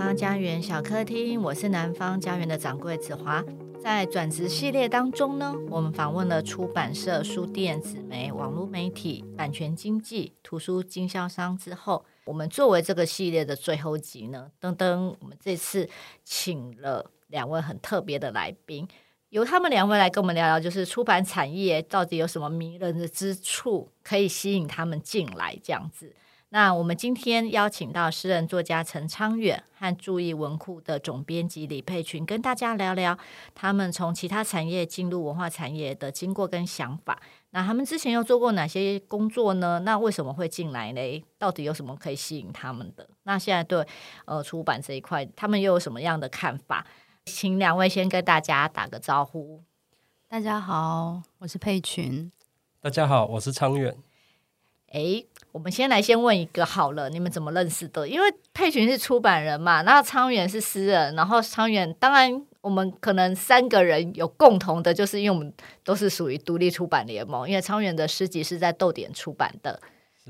[0.00, 3.44] 方家园小客厅，我是南方家园的掌柜子华。
[3.78, 15.86] 在转职系列当中呢，我们访问了出版社、书店、纸媒、网络媒体、版权经纪、图书经销商之后，我们作为这个系列的最后集呢，噔噔，我们这次
[16.24, 18.88] 请了两位很特别的来宾，
[19.28, 26.16] 由他们两位来跟我们聊聊，就是出版产业到底有什么迷人的之处，可以吸引他们进来这样子。
[26.52, 33.16] 那我们今天邀请到诗人作家陈昌远和注意文库的总编辑李佩群，跟大家聊聊
[33.54, 37.22] 他们从其他产业进入文化产业的经过跟想法。
[37.50, 39.78] 那他们之前又做过哪些工作呢？
[39.84, 41.24] 那为什么会进来呢？
[41.38, 43.08] 到底有什么可以吸引他们的？
[43.22, 43.86] 那现在对
[44.24, 46.84] 呃出版这一块，他们又有什么样的看法？
[47.26, 49.62] 请两位先跟大家打个招呼。
[50.28, 52.32] 大家好，我是佩群。
[52.80, 53.96] 大家好，我是昌远。
[54.90, 58.08] 诶，我们先来先问一个好了，你们怎么认识的？
[58.08, 65.52] 因为佩群是出版人嘛，那昌远是诗人，然后昌远当然我们可能三个人有共同的，就是因为我们
[65.84, 69.80] 都是属于独立出版联盟，因为昌远的诗集是在逗点出版的，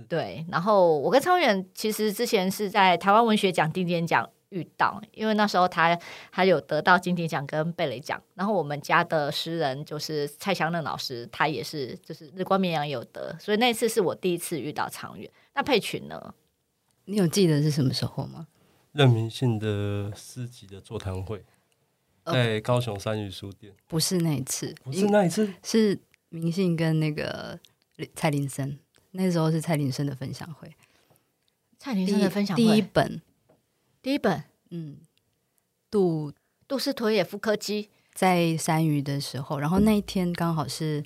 [0.08, 0.44] 对。
[0.50, 4.28] 然后我跟昌远其实之前是在台湾文学奖定点奖。
[4.50, 5.98] 遇到，因为那时候他
[6.30, 15.30] 他有得到金鼎奖跟贝雷奖，然后我们家的诗人就是蔡香嫩老师，他也是就是日光绵羊有得，所以那次是我第一次遇到长远。
[15.54, 16.34] 那佩群呢？
[17.06, 18.46] 你有记得是什么时候吗？
[18.92, 21.44] 任明信的诗集的座谈会，
[22.24, 23.72] 在高雄三语书店。
[23.86, 25.98] 不是那一次，不是那一次，是
[26.28, 27.58] 明信跟那个
[28.14, 28.78] 蔡林森，
[29.12, 30.72] 那时候是蔡林森的分享会。
[31.78, 33.22] 蔡林森的分享会第一本。
[34.02, 34.96] 第一本，嗯，
[35.90, 36.32] 杜
[36.66, 37.90] 杜斯妥也夫科基。
[38.12, 41.02] 在三余的时候，然后那一天刚好是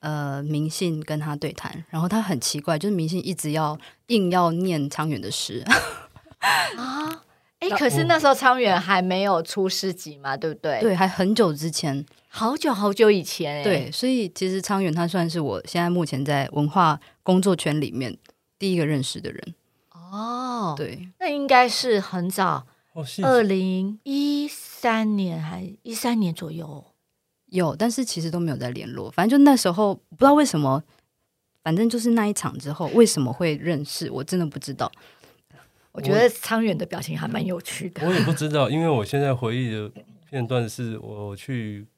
[0.00, 5.64] 呃明信跟他对谈，然后他很奇怪，就是明信一直要硬要念昌远的诗。
[6.76, 7.24] 啊，
[7.60, 10.80] 哎、欸，可是那时候昌远还没有出诗集嘛，对不对？
[10.80, 18.16] 对，还很久之前，好久好久以前，对，所以其实昌远他算是我现在目前在文化工作圈里面
[18.58, 19.54] 第一个认识的人。
[20.14, 22.64] 哦，对，那应该是很早，
[23.24, 26.84] 二零一三年还一三年左右
[27.46, 29.10] 有，但是其实都没有在联络。
[29.10, 30.80] 反正就那时候不知道为什么，
[31.64, 34.90] 反正就是那一场之后为什么会认识，我真的不知道。
[35.90, 39.90] 我觉得昌远的表情还蛮有趣的，我也不知道，因为我现在回忆的
[40.30, 41.88] 片段是我去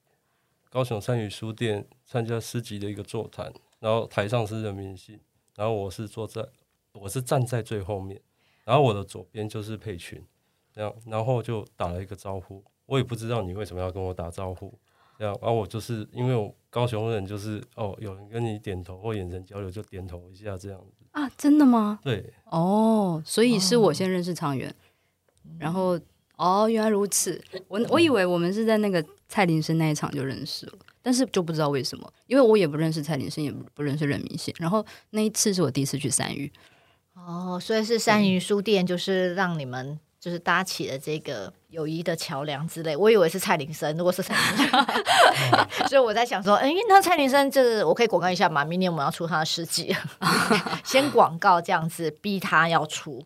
[0.71, 5.21] 高雄三余书店参加诗集的一个座谈，然后台上是任明信，
[5.55, 6.43] 然后我是坐在。
[7.01, 8.21] 我是站在最后面，
[8.65, 10.23] 然后我的左边就是佩群，
[10.73, 12.63] 这样，然后就打了一个招呼。
[12.87, 14.79] 我也不知道你为什么要跟我打招呼，
[15.19, 21.99] 这样，然后我就是因为我高雄人，就是哦，有人跟你点头或眼神交流就点头一下这样子啊，真的吗？
[22.03, 24.75] 对，哦，所以是我先认识长远，
[25.59, 25.99] 然后
[26.37, 30.73] 哦，原来如此，我我以为我们是在那个蔡林森那一场就认识了。
[31.03, 34.53] 但是就不知道为什么，因为我也不认识蔡林森，也不认识任明信。
[34.59, 36.51] 然后那一次是我第一次去三余。
[37.17, 42.95] 哦，所以是三余书店，就是让你们就是搭起了这个友谊的桥梁之类。
[42.97, 44.87] 我以为是蔡林森，如果是蔡林森，
[45.89, 48.65] 所以我在想说，哎，那蔡林森就是我可以广告一下嘛？
[48.65, 49.97] 明年我们要出他的诗集，
[50.85, 53.25] 先广告这样子，逼他要出。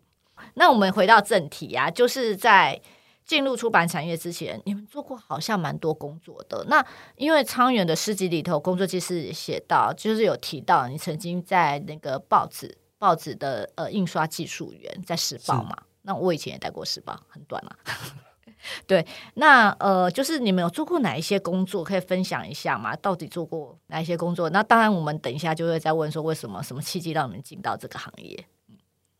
[0.55, 2.81] 那我们回到正题啊，就是在
[3.25, 6.65] 进入出版产业之前，你们做过好像蛮多工作的。
[6.67, 6.83] 那
[7.17, 12.77] 因为昌远的诗集里头，工作记事写到，就是有提到你曾经在那个报纸。
[13.01, 17.75] 报纸的呃印刷技术员在时报嘛，那我以前也待过时报，很短嘛。
[18.85, 19.03] 对，
[19.33, 22.95] 那呃，就是你们有做过哪一些工作，可以分享一下吗？
[22.97, 24.51] 到底做过哪一些工作？
[24.51, 28.45] 那当然，我们等一下就会再问说，为什么什么契机让你们进到这个行业？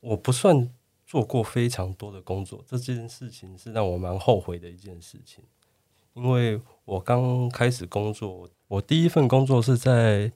[0.01, 0.69] 我不算
[1.07, 5.43] 做过非常多的工作，这件事情是让我蛮后悔的一件事情，
[6.13, 10.31] 因为我刚开始工作，我第一份工作是在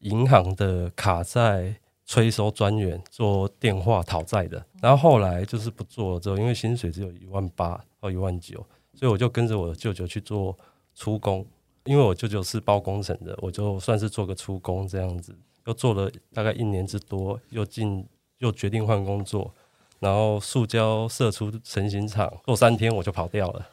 [0.00, 1.76] 银行的卡债。
[2.08, 10.56] 催收专员做电话讨债的，然后后来就是不做了之后，因为薪水只有一万八到一万九，所以我就跟着我的舅舅去做
[10.94, 11.46] 出工。
[11.84, 18.06] 因为我舅舅是包工程的，我就算是做个出工这样子，又做了大概一年之多，又进
[18.38, 19.54] 又决定换工作，
[19.98, 23.68] 然后塑胶射出成型厂做三天我就跑掉了，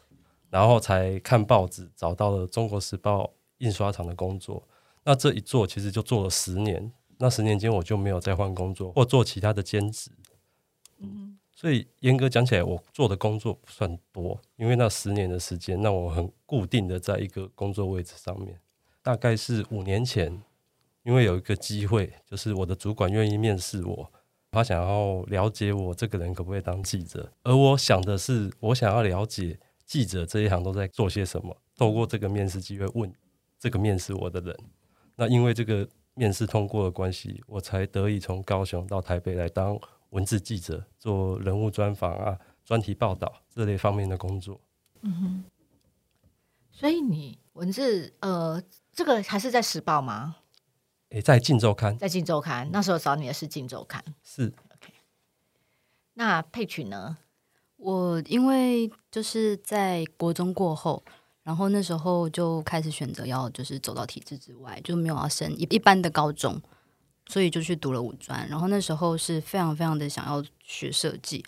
[0.49, 4.61] 然后才看报纸找到了中国时报印刷厂的工作。
[5.05, 6.91] 那这一做其实就做了十年。
[7.17, 10.11] 那十年间我就没有再换工作或做其他的兼职，
[10.99, 18.59] 嗯，所以严格讲起来，我做的工作不算多，因为那十年的时间，让我很固定的在一个工作位置上面。
[19.01, 20.41] 大概是五年前，
[21.03, 24.11] 因为有一个机会，就是我的主管愿意面试我，
[24.51, 33.13] 他想要了解我这个人可不可以当记者，而我想的是，我想要了解记者这一行都在做些什么，透过这个面试机会问
[33.59, 34.57] 这个面试我的人。
[35.15, 39.79] 那因为这个面试通过的关系，我才得以从高雄到台北来当
[40.09, 44.59] 文字记者，做人物专访啊、专题报道这类方面的工作。
[45.01, 45.43] 嗯哼。
[46.71, 50.37] 所以你文字呃，这个还是在时报吗？
[51.09, 54.47] 诶，在镜周刊，在镜周刊，那时候找你的是镜周刊，是。
[54.73, 54.93] OK。
[56.15, 57.17] 那配曲呢？
[57.77, 61.03] 我因为就是在国中过后，
[61.45, 66.59] 然后那时候就开始选择要就是走到体制之外，就没有要升一一般的高中，
[67.27, 68.45] 所以就去读了五专。
[68.49, 71.45] 然后那时候是非常非常的想要学设计，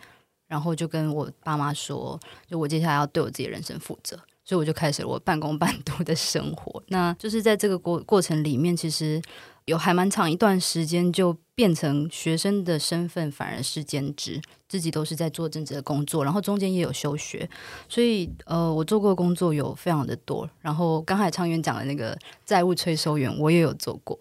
[0.47, 2.17] 然后就跟我爸妈说，
[2.47, 4.17] 就我接下来要对我自己人生负责。
[4.45, 6.81] 所以我就开始了我半工半读的生活。
[6.88, 9.21] 那就是在这个过过程里面，其实
[9.68, 17.48] 有还蛮长一段时间，就变成学生的身份反而是兼职，自己都是在做正职的工作，然后中间也有休学。
[17.90, 20.50] 所以呃，我做过工作有非常的多。
[20.62, 24.18] 然后刚才昌元讲的那个债务催收员，我也有做过。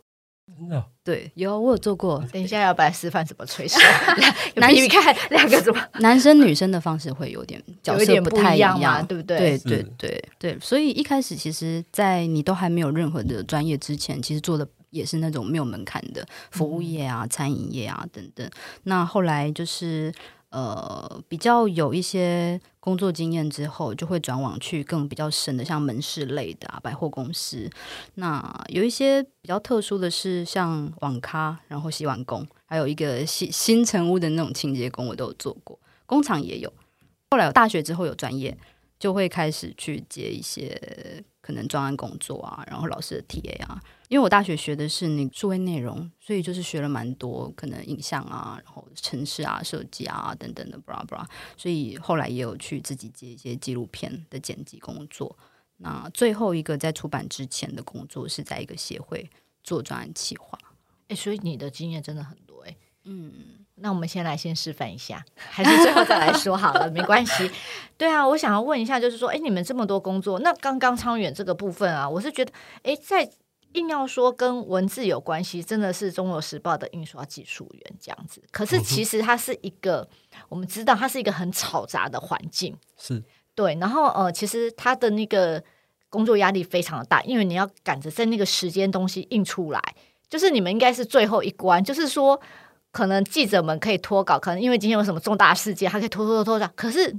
[0.59, 0.85] 真的？
[1.05, 2.25] 对，有我有做过。
[2.33, 3.79] 等一下要不要示范怎么催收？
[4.57, 5.81] 男女看两个怎么？
[6.01, 9.39] 男生女生的方式会有点角色不太一样，对不对？
[9.39, 10.59] 对对对对。
[10.61, 14.67] 所以一开始其实，在你都还没有任何的专业之前，其实做的
[14.97, 18.51] 也是那种没有门槛的服务业啊、餐饮业啊等等。
[18.85, 20.13] 那后来就是。
[20.51, 27.69] 呃，比较有一些工作经验之后，就会转往去更比较深的，像门市类的啊，百货公司。
[28.15, 35.79] 那有一些比较特殊的是，像网咖，然后洗碗工，还有一个新新成屋的那种清洁工，我都有做过。
[36.07, 36.73] 工厂也有。
[37.33, 38.57] 后来有大学之后有专业，
[38.99, 43.81] 就会开始去接一些可能专案工作啊，然后老师的 TA 啊。
[44.09, 51.25] 因为我大学学的是那数位内容，所以就是学了蛮多可能影像啊，然后城市啊、设计啊等等的，，bra bra。
[51.57, 55.37] 所以后来也有去自己接一些纪录片的剪辑工作。
[55.77, 59.29] 那最后一个在出版之前的工作是在一个协会
[59.63, 60.59] 做专案企划。
[61.09, 62.77] 哎，所以你的经验真的很多哎。
[63.05, 67.51] 嗯，那我们先来先示范一下，还是最后再来说好了，没关系。
[67.97, 72.53] 对啊，我想要问一下，就是说，哎，你们这么多工作，那刚刚昌远这个部分啊，我是觉得，
[72.83, 73.31] 哎，在。
[73.73, 78.43] 硬要说跟文字有关系，真的是《中国时报》的印刷技术员这样子。
[78.51, 80.09] 可是其实它是一个，
[80.49, 83.23] 我们知道它是一个很嘈杂的环境，是
[83.55, 83.77] 对。
[83.79, 85.63] 然后呃，其实它的那个
[86.09, 89.95] 工作压力非常的大，因为你要赶着在那个时间东西印出来，
[90.31, 91.85] 就是你们应该是最后一关。
[91.85, 92.41] 就是说，
[92.97, 96.67] 可能记者们可以拖稿，可能因为今天有什么重大事件，还可以拖拖拖拖。
[96.75, 97.15] 可是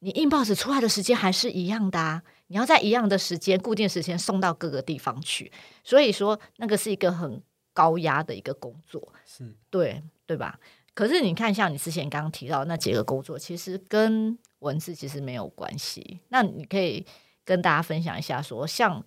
[0.00, 2.22] 你印报纸出来的时间还是一样的啊。
[2.48, 5.50] 你要在一样的时间、固定时间送到各个地方去，
[5.82, 10.60] 所以说那个是一个很高压的一个工作，是对对吧？
[10.92, 16.20] 可是你看，像你之前刚刚提到那几个工作，其实跟文字其实没有关系。
[16.28, 17.06] 那你可以
[17.46, 19.02] 跟大家分享一下说，说像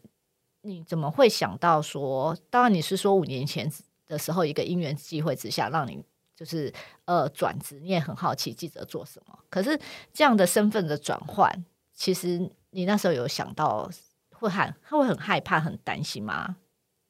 [0.64, 3.72] 你怎么会想到说，当然你是说五年前
[4.12, 6.04] 的时候，一个因缘际会之下，让你
[6.36, 6.74] 就是
[7.06, 9.40] 呃转职，你也很好奇记者做什么。
[9.50, 9.80] 可是
[10.14, 12.52] 这样的身份的转换，其实。
[12.74, 13.92] 你那时候有想到
[14.32, 16.56] 会很他会很害怕、很担心吗？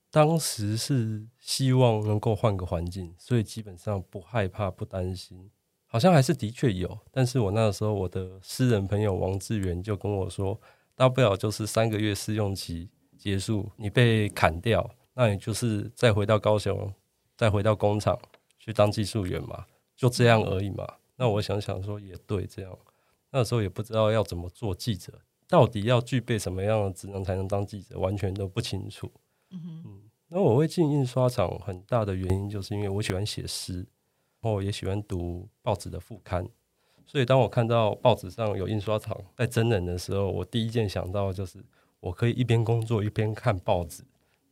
[0.09, 5.51] 当时是希望能够换个环境，所以基本上不害怕、不担心。
[5.85, 10.59] 好像还是的确有，但是我那个时候我的私人朋友王志远就跟我说，
[10.95, 16.93] 大不了就是三个月试用期结束，你被砍掉，那你就是再回到高雄，
[17.35, 18.17] 再回到工厂
[18.57, 19.65] 去当技术员嘛，
[19.95, 20.87] 就这样而已嘛。
[21.15, 22.77] 那我想想说也对，这样
[23.31, 25.13] 那时候也不知道要怎么做记者。
[25.47, 29.11] 到底要具备什么样的职能才能当记者，完全都不清楚。
[29.49, 33.85] 嗯，那我会进印刷厂，很大的原因就是因为我喜欢写诗，
[34.39, 36.47] 然后也喜欢读报纸的副刊。
[37.05, 41.61] 所以当我看到报纸上有印刷厂在征人的时候，我第一件想到就是
[41.99, 44.03] 我可以一边工作一边看报纸，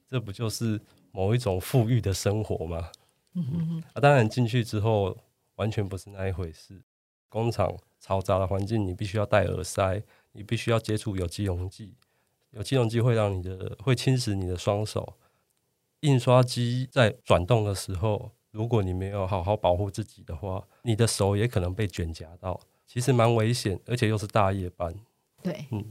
[0.10, 2.92] 这不就是某一种富裕的生活吗？
[3.34, 5.16] 嗯，啊，当然进去之后
[5.56, 6.82] 完全不是那一回事。
[7.30, 10.02] 工厂嘈杂的环境，你必须要戴耳塞。
[10.32, 11.96] 你必须要接触有机溶剂，
[12.52, 15.16] 有机溶剂会让你的会侵蚀你的双手。
[16.02, 24.94] 印刷机在转动的时候，如果你没有好好保护自己的话，你的手也可能被卷夹到，其实蛮危险，而且又是大夜班。
[25.42, 25.84] 对，嗯。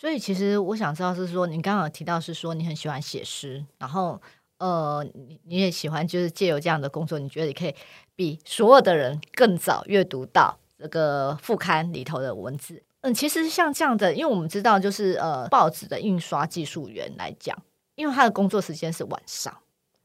[0.00, 4.18] 所以其实我想知道是说，你刚刚有提到是说你很喜欢写诗，然后
[4.56, 7.74] 呃，你你也喜欢就是借由这样的工作，你觉得你可以
[8.16, 12.82] 比所有的人更早阅读到这个副刊里头的文字。
[13.02, 17.54] 嗯，其实像这样的，因为我们知道，就是呃，报纸的印刷技术员来讲，
[17.94, 19.54] 因为他的工作时间是晚上，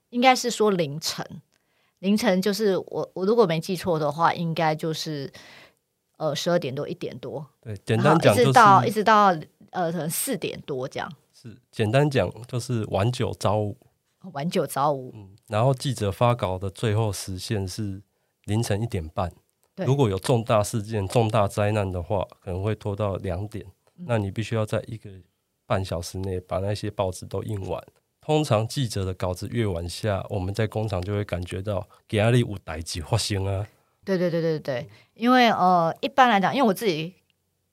[0.10, 1.25] 应该是说凌晨，
[2.00, 5.32] 凌晨就是我我如果没记错的话，应该就是
[6.18, 7.46] 呃十二点多一点多。
[7.62, 9.36] 对，简单讲、就是、一直到一直到
[9.72, 11.12] 呃可能四点多这样。
[11.34, 13.78] 是简单讲就是晚九早五。
[14.34, 15.12] 晚九早五。
[15.14, 18.02] 嗯，然后记者发稿的最后时限是
[18.46, 19.32] 凌晨一点半。
[19.76, 23.66] 对如果有重大事件、重大灾难的话，可能会拖到两点。
[23.98, 25.10] 嗯、那你必须要在一个
[25.68, 27.84] 半小时内把那些报纸都印完。
[28.22, 33.68] 通常记者的稿子越晚下，我们在工厂就会感觉到压力有代志发生啊。
[34.04, 37.14] 对对对对对，因为呃，一般来讲，因为我自己。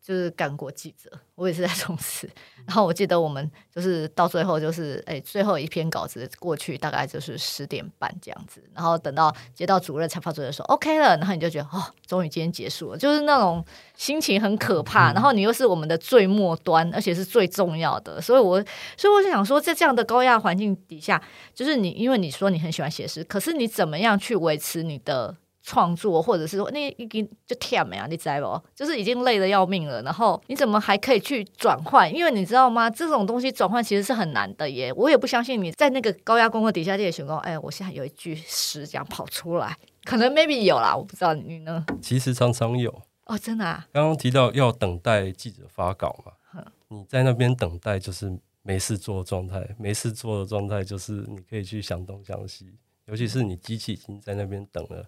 [0.02, 2.28] 就是干过记者，我也是在从事。
[2.66, 8.60] 然后我记得我们就是到最后就是，哎，最后一篇稿子过去大概就是十点半这样子。
[8.74, 13.64] 然后等到接到主任、采访主任说 OK 了，然后你就觉得哦，终于今天结束了，就是那种
[13.96, 15.12] 心情很可怕。
[15.12, 18.60] 然后你又是我们的最末端，而且是最重要的，所以我
[18.96, 21.22] 所以我就想说，在这样的高压环境底下，
[21.54, 25.36] 就是你因为你说你很喜欢写诗，可是你怎么样去维持你的？
[25.62, 28.68] 创作，或者是说那已经就忝了呀，你知道不？
[28.74, 32.12] 就是已经累得要命了，然后你怎么还可以去转换？
[32.12, 32.90] 因为你知道吗？
[32.90, 34.92] 这种东西转换其实是很难的耶。
[34.94, 37.38] 我也不相信你在那个高压工作底下这些情况。
[37.40, 41.86] 哎，我现在有一句诗这样跑出来，可能 maybe 有啦，我不知道你呢。
[42.00, 43.86] 其实常常有哦，真的啊。
[43.92, 52.74] 刚刚提到要等待记者发稿嘛，哼你在那边等待就是没事做的状态，没事做的状态就是你可以去想东想西，
[53.06, 55.06] 尤其是你机器已经在那边等了。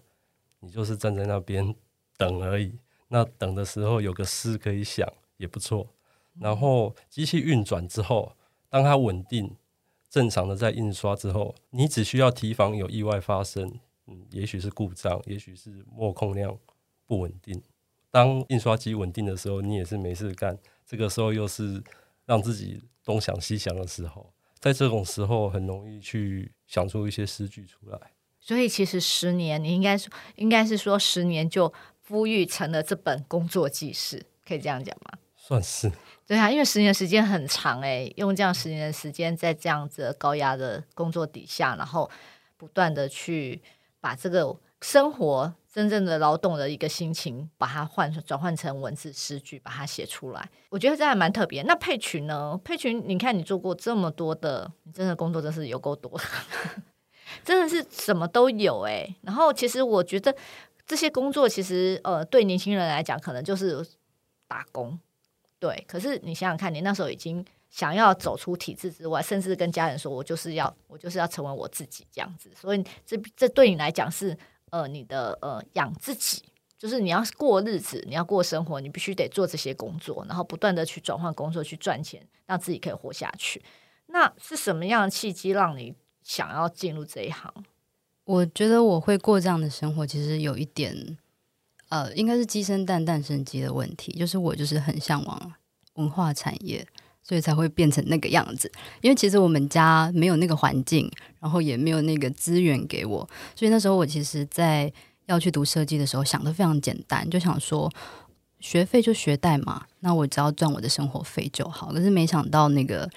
[0.65, 1.75] 你就是站在那边
[2.17, 2.79] 等而已，
[3.09, 5.07] 那等的时候有个诗可以想
[5.37, 5.87] 也不错。
[6.39, 8.35] 然后机器运转之后，
[8.67, 9.55] 当它稳定、
[10.09, 16.57] 正常的在印刷之后，你只需要提防有意外发生，嗯，也许是故障，也许是墨控量
[17.05, 17.61] 不稳定。
[18.09, 20.57] 当印刷机稳定的时候，你也是没事干。
[20.83, 21.83] 这个时候又是
[22.25, 28.14] 让自己东想西想的时候，在这种时候很容易去想出一些诗句出来。
[28.45, 31.73] 所以其实十年，你应该说，应该是说十年就
[32.07, 35.17] 孵育成了这本工作记事，可以这样讲吗？
[35.35, 35.91] 算是。
[36.27, 42.07] 对啊，因为十年时间很长诶，用这样十年的时间在这样子高压的工作底下，然后
[42.55, 43.63] 不断的去
[43.99, 51.63] 把这个生活真正的劳动的一个心情，把它换转换成文字诗句，把它写出来，我觉得这还蛮特别。
[51.63, 52.59] 那佩群呢？
[52.63, 56.21] 佩群，你看你做过这么多的，你真的工作真是有够多。
[57.43, 60.35] 真的是什么都有哎、然后其实我觉得
[60.85, 63.85] 这些工作其实呃对年轻人来讲可能就是
[64.47, 64.99] 打工，
[65.59, 65.83] 对。
[65.87, 72.51] 可是你想想看，你那时候已经想要走出体制之外，甚至跟家人说，我就是要我就是要成为我自己这样子。
[72.55, 74.37] 所以这这对你来讲是
[74.69, 76.43] 呃你的呃养自己，
[76.77, 83.63] 就是你要过日子，你要过生活，你必须得做这些工作，然后不断的去转换工作去赚钱，让自己可以活下去。
[84.07, 85.95] 那是什么样的契机让你？
[86.25, 87.53] 想要进入这一行，
[88.23, 91.15] 我觉得我会过这样的生活，其实有一点，
[91.89, 94.11] 呃，应该是鸡生蛋，蛋生鸡的问题。
[94.13, 95.53] 就是我就是很向往
[95.93, 96.83] 文化产业，
[97.21, 98.71] 所以才会变成那个样子。
[99.01, 101.07] 因为其实我们家没有那个环境，
[101.39, 104.91] 然后也没有那个资源给我，所以那时候我其实，在
[105.27, 107.87] 要去读设计的时候，想得非常简单，就想说
[108.59, 111.93] 学费就学代码，那我只要赚我的生活费就好。
[111.93, 113.07] 可是没想到那个。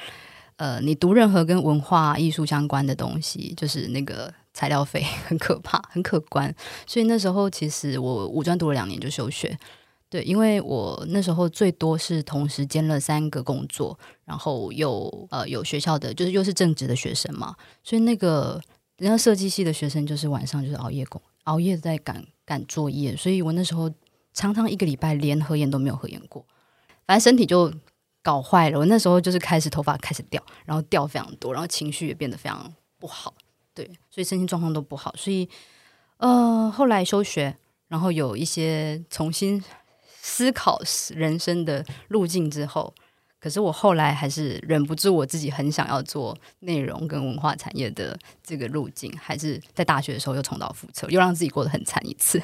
[0.58, 6.52] 呃，你读任何跟文化艺术相关的东西，就是那个材料费很可怕，很可观。
[6.84, 9.56] 所以那时候其实我五专读了两年就休学，
[10.10, 18.60] 对，因为我那时候最多是同时兼了三个工作，然后又呃有学校的，就是又是正职的学生嘛，所以那个
[18.96, 23.88] 人家设计系的学生就是晚上就是熬夜工，熬夜在赶赶作业，所以我那时候
[24.34, 26.44] 常常一个礼拜连合眼都没有合眼过，
[27.06, 27.72] 反正身体就。
[28.28, 33.32] 搞坏了，我那时候就是开始头发开始掉，然后掉非常多，然后情绪也变得非常不好，
[33.72, 35.48] 对，所以身心状况都不好，所以
[36.18, 37.56] 呃后来休学，
[37.88, 39.64] 然后有一些重新
[40.20, 40.78] 思考
[41.14, 42.92] 人生的路径之后，
[43.40, 52.42] 可是我后来还是忍不住我自己很想要做内容跟文化产业的这个路径，还是在大学的时候又重蹈覆辙，又让自己过得很惨一次，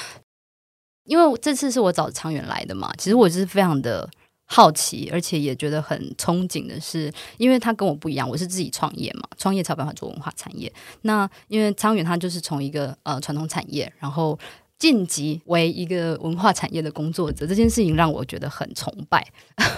[1.08, 4.10] 因为这次是我找长远来的嘛，其实我是非常的。
[4.54, 10.70] 好奇，而且也觉得很憧憬的是，因为他跟我不一样，我是自己创业嘛，创业才有办法做文化产业。
[11.00, 14.38] 那因为昌远他就是从一个呃传统产业，然后
[14.78, 19.26] 晋级为一个文化产业的工作者，这件事情让我觉得很崇拜。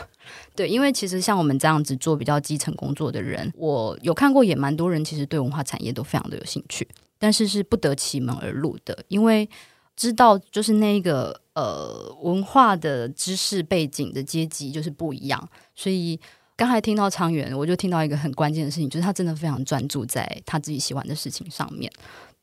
[0.57, 9.49] 对，因为其实像我们这样子做比较基层工作的人，我有看过也蛮多人，其实对文化产业都非常的有兴趣，但是是不得其门而入的，因为。
[9.97, 16.19] 知道就是那一个呃文化的知识背景的阶级就是不一样，所以
[16.57, 21.91] 刚才听到昌元，我就听到一个很关键的事情，就是他真的非常专注在他自己喜欢的事情上面。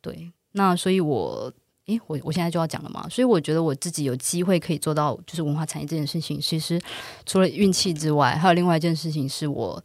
[0.01, 1.51] 对，那所以我，
[1.86, 3.08] 诶，我我现在就要讲了嘛。
[3.08, 6.82] 所以我觉得我自己有机会可以做到，就是文化产业这件事情，其实
[7.25, 9.82] 除了运气之外，还有另外一件事情，是我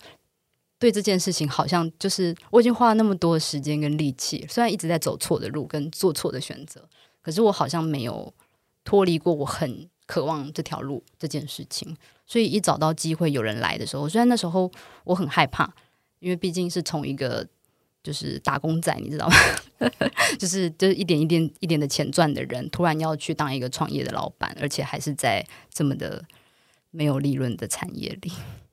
[0.78, 6.83] 对这件事情好像就是我已经花了那么多的时间跟力气，虽然一直在走错的路跟做错的选择，
[7.23, 8.33] 可是我好像没有
[8.86, 11.94] 脱离过我很渴望这条路这件事情。
[12.24, 14.70] 所以一找到机会有人来的时候，虽然那时候
[15.04, 15.70] 我很害怕，
[16.20, 17.46] 因为毕竟是从一个
[18.02, 19.36] 就是打工仔，你知道吗？
[20.38, 26.24] 就是就是一点一点一点的钱赚的人，突然要去当一个创业的老板，而且还是在这么的
[26.90, 28.32] 没有利润的产业里。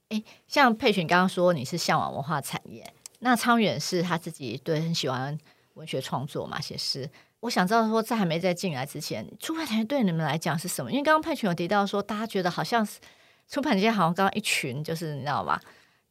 [0.10, 5.38] 诶，像佩珣刚刚说你是向往文化产业，那昌远是他自己对很喜欢
[5.76, 7.10] 文学创作嘛，写诗。
[7.44, 10.92] 我想知道说，在还没在进来之前，出版产业对你们来讲是什么？
[10.92, 13.00] 因为刚刚佩群有提到说，大家觉得好像是。
[13.50, 15.60] 出版界好像刚刚一群，就是你知道吗？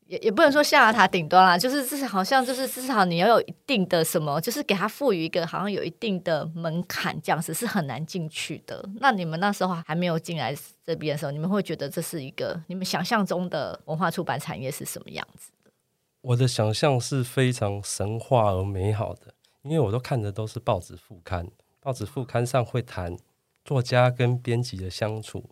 [0.06, 8.86] 也也不能说象牙塔顶端啦，就是至少好像就是至少你要有一定的什么，就是给他赋予一个好像有一定的门槛，这样子是很难进去的。
[9.00, 15.70] 那你们那时候还没有进来这边的时候，你们会觉得这是一个你们想象中的文化出版产业是什么样子的？
[16.20, 21.50] 我的想象是非常神话而美好的，因为我都看的都是报纸副刊，
[21.80, 23.16] 报纸副刊上会谈
[23.64, 25.50] 作家跟编辑的相处。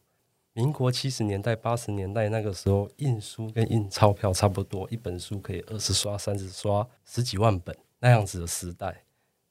[0.53, 9.05] 民国七十年代、八十年代那个时候，印书跟印钞票差不多，一本书可以二十刷、三十刷，十几万本那样子的时代。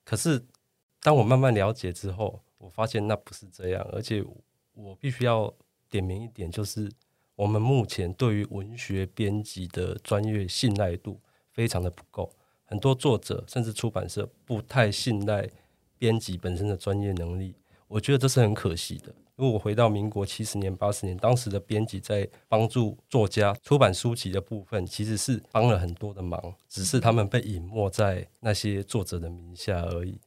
[0.04, 0.44] 可是，
[1.02, 4.22] 当我慢慢了解之后，我发现那不是这样，而且
[4.74, 5.52] 我必须要
[5.90, 6.92] 点明一点，就是
[7.36, 12.30] 我们目前对于文学编辑的专业信赖度非常的不够，
[12.70, 15.50] 很多作者甚至出版社不太信赖
[15.98, 17.56] 编辑本身的专业能力，
[17.88, 19.12] 我觉得这是很可惜的。
[19.36, 30.20] 如果我回到民国七十年、八十年，当时的编辑在帮助作家出版书籍的部分，其实是帮了很多的忙，只是他们被隐没在那些作者的名下而已。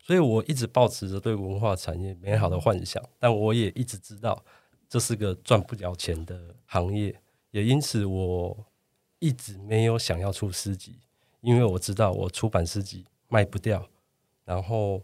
[0.00, 4.42] 所以我一直抱持着对文化产业美好的幻想，但我也一直知道
[4.88, 7.20] 这是个赚不了钱的行业，
[7.50, 8.66] 也因此我
[9.18, 10.96] 一直没有想要出诗集，
[11.44, 13.88] 因为我知道我出版诗集卖不掉，
[14.44, 15.02] 然后。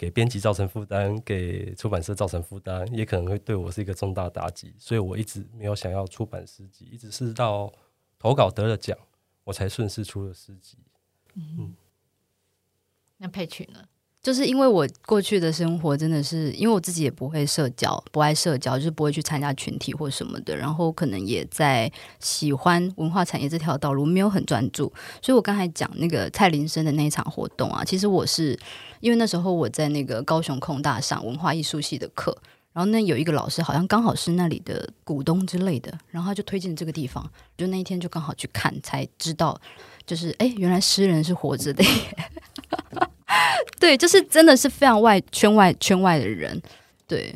[0.00, 7.70] 给编辑造成负担，给出版社造成负担，也可能会对我是一个重大打击，所以我一直没有想要出版诗集，一直是到
[8.18, 8.96] 投稿得了奖，
[9.44, 10.78] 我才顺势出了诗集。
[11.34, 11.76] 嗯，嗯，
[13.18, 13.86] 那配曲呢？
[14.22, 20.54] 就是因为我过去的生活真的是，因为我自己也不会社交，不爱社交，就是不会去参加群体或什么的。
[20.54, 24.92] 然后可能也在喜欢文化产业这条道路没有很专注。
[25.22, 28.58] 所以我刚才讲那个蔡林生的那一场活动啊，其实我是
[29.00, 32.36] 因为那时候我在那个高雄空大上文化艺术系的课，
[32.74, 39.58] 然后那有一个老师好像刚好是那里的股东之类的，然后他就推荐这个地方，就那一天就刚好去看，才知道
[40.04, 41.82] 就是哎，原来诗人是活着的。
[43.80, 46.60] 对，就是真的是非常外圈外圈外的人。
[47.06, 47.34] 对，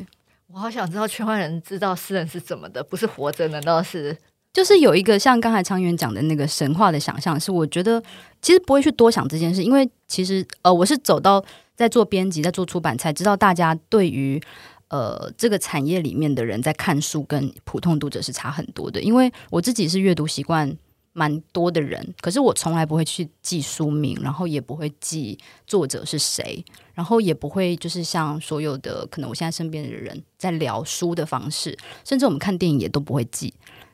[0.53, 4.17] 我好想知道圈外人知道诗人是怎么的，不是活着，难道是？
[4.53, 8.01] 就是有一个像刚才昌元讲的那个神话的想象，是我觉得
[8.41, 11.43] 其实不会去多想这件事，因为其实呃，我是走到
[11.75, 14.41] 在做编辑、在做出版，才知道大家对于
[14.87, 20.77] 呃这个产业里面的人在看书跟普通读者是差很多的，因为我自己是阅读习惯。
[21.17, 26.61] 蛮多的人，可是我从来不会去记书名，然后也不会记作者是谁，
[26.93, 33.53] 然后也不会就是像所有的可能我现在身边的人在聊书的方式，甚至我们看电影也都不会记，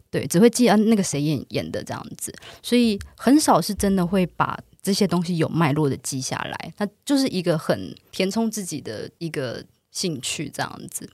[0.10, 11.08] 对，只会记啊那个谁演演的这样子，所以很少是真的会把这些东西有脉络的记下来，那就是一个很填充自己的一个兴趣这样子，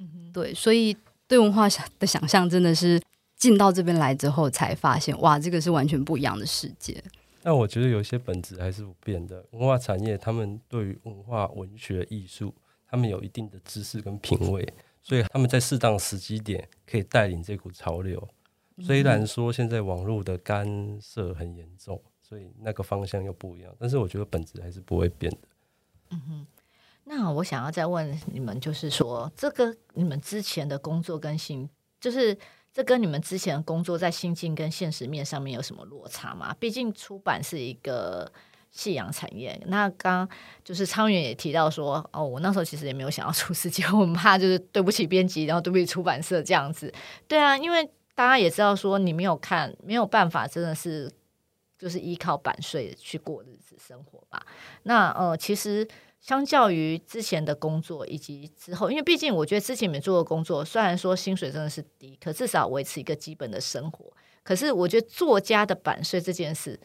[0.00, 0.96] 嗯，对，所以
[1.28, 3.00] 对文化想的想象真的是。
[3.38, 7.02] 进到这边来之后，才发现哇，这个是完全不一样的世界。
[7.40, 9.42] 但我觉得有些本质还是不变的。
[9.52, 12.52] 文化产业，他们对于文化、文学、艺术，
[12.90, 14.70] 他们有一定的知识跟品味，
[15.00, 18.28] 所以他们在适当时机点可以带领这股潮流。
[18.80, 20.66] 虽然说现在网络的干
[21.00, 25.38] 涉很严重，所以那个方向又不一样，但是我觉得本质还是不会变的。
[26.10, 26.46] 嗯哼，
[27.04, 31.70] 那我想要再问你们，就是说，这个你们之前的工作跟新，
[32.00, 32.36] 就是。
[32.78, 36.54] 这跟你们之前工作在心境跟现实面上面有什么落差吗？
[36.60, 38.30] 毕竟出版是一个
[38.70, 39.60] 夕阳产业。
[39.66, 40.28] 那刚
[40.62, 46.94] 就是昌远也提到说，哦，我那时候其实也没有想要出诗集， 我们怕就是对不起编辑，然后对不起出版社这样子。
[47.26, 51.10] 对啊，因为大家也知道说，你没有看，没有办法，真的是
[51.76, 53.74] 就是依靠版税去过日子。
[53.76, 54.44] 生活吧。
[54.84, 55.86] 那呃，其实
[56.20, 64.12] 相较于之前的工作以及之后，因为毕竟我觉得之前你们做的工作，虽然说薪水真的是低，可至少维持一个基本的生活。
[64.42, 66.78] 可是我觉得作家的版税这件事，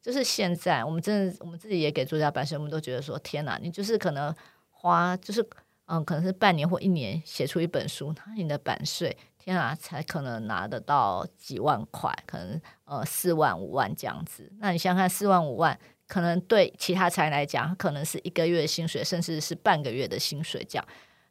[0.00, 4.34] 就是现在我们真的我们自己也给作家版税，我们都觉得说天哪，你就是可能
[4.70, 5.46] 花就是
[5.86, 9.16] 嗯，可能是半年或一年写出一本书，那你的版税。
[9.42, 14.52] 天啊，才可能拿得到几万块，可能呃四万五万这样子。
[14.58, 15.76] 那你想想看，四万五万，
[16.10, 20.84] 可能对其他财来讲，可能是一个月的薪水，甚至是半个月的薪水这样。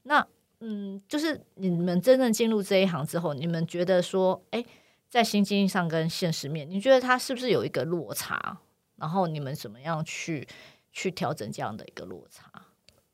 [0.04, 0.26] 那
[0.62, 4.63] 嗯，就是你们真正进入这一行之后，你们觉得说，哎，
[5.10, 8.58] 在心境上跟现实面，你觉得它是不是有一个落差？
[8.96, 10.48] 然后你们怎么样去
[10.94, 12.50] 去调整这样的一个落差？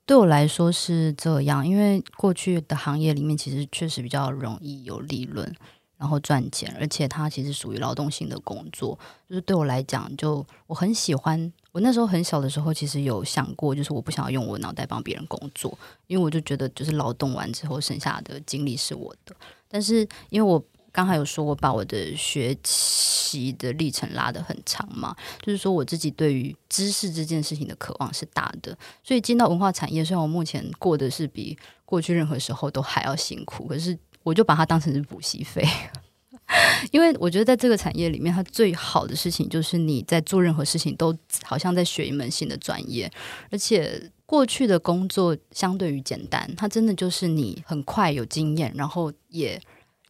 [0.05, 5.51] 对我来说是这样，因为过去的行业里面其实确实比较容易有利润，
[5.97, 8.97] 然后赚钱，而且它其实属于劳动性的工作。
[9.29, 11.51] 就是对我来讲，就我很喜欢。
[11.71, 15.77] 我那时候很小的时候，其实有想过，就是我不想要用我脑袋帮别人工作，
[16.07, 19.35] 因为我就觉得，就是劳动完之后剩下的精力是我的。
[19.67, 35.63] 但是因为我刚才有说，我把我的学习的历程拉得很长嘛，就是说我自己对于知识这件事情的渴望是大的，所以进到文化产业，虽然我目前过的是比过去任何时候都还要辛苦，可是我就把它当成是补习费，
[36.91, 43.09] 因为我觉得在这个产业里面，它最好的事情就是你在做任何事情都好像在学一门新的专业，
[43.51, 49.61] 而且过去的工作相对于简单，它真的就是你很快有经验，然后也。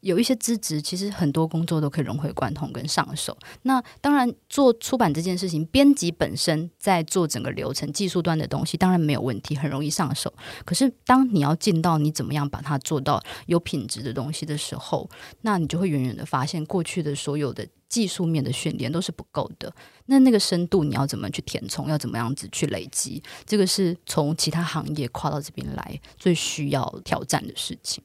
[0.06, 3.36] 有一些资质，其实很多工作都可以融会贯通跟上手。
[3.64, 10.32] 那当然，做出版这件事情，编辑本身在做整个流程、技术端的东西，当然没有问题，很容易上手。
[10.64, 15.10] 可是，当你要进到你怎么样把它做到有品质的东西的时候，
[15.42, 19.74] 那你就会远远的发现，过去的所有的技术面的训练都是不够的。
[20.06, 21.90] 那那个深度，你要怎么去填充？
[21.90, 23.24] 要怎么样子去累积？
[23.44, 28.04] 这个是从其他行业跨到这边来最需要挑战的事情。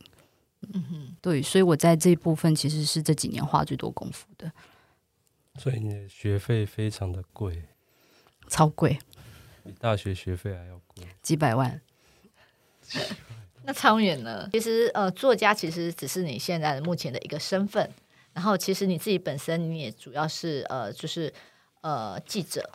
[0.73, 4.53] 嗯哼，对，所以我在这一部分其实是这几年花最多功夫的。
[5.59, 7.65] 所以你的学费非常的贵，
[8.49, 8.99] 超贵，
[9.65, 11.81] 比大学学费还要贵，几百万。
[13.65, 14.49] 那昌远呢？
[14.53, 17.91] 其实呃，作家其实只是你现在的目前的一个身份，
[18.33, 21.33] 然后其实你自己本身你也主要是呃，就是
[21.83, 22.71] 呃记者，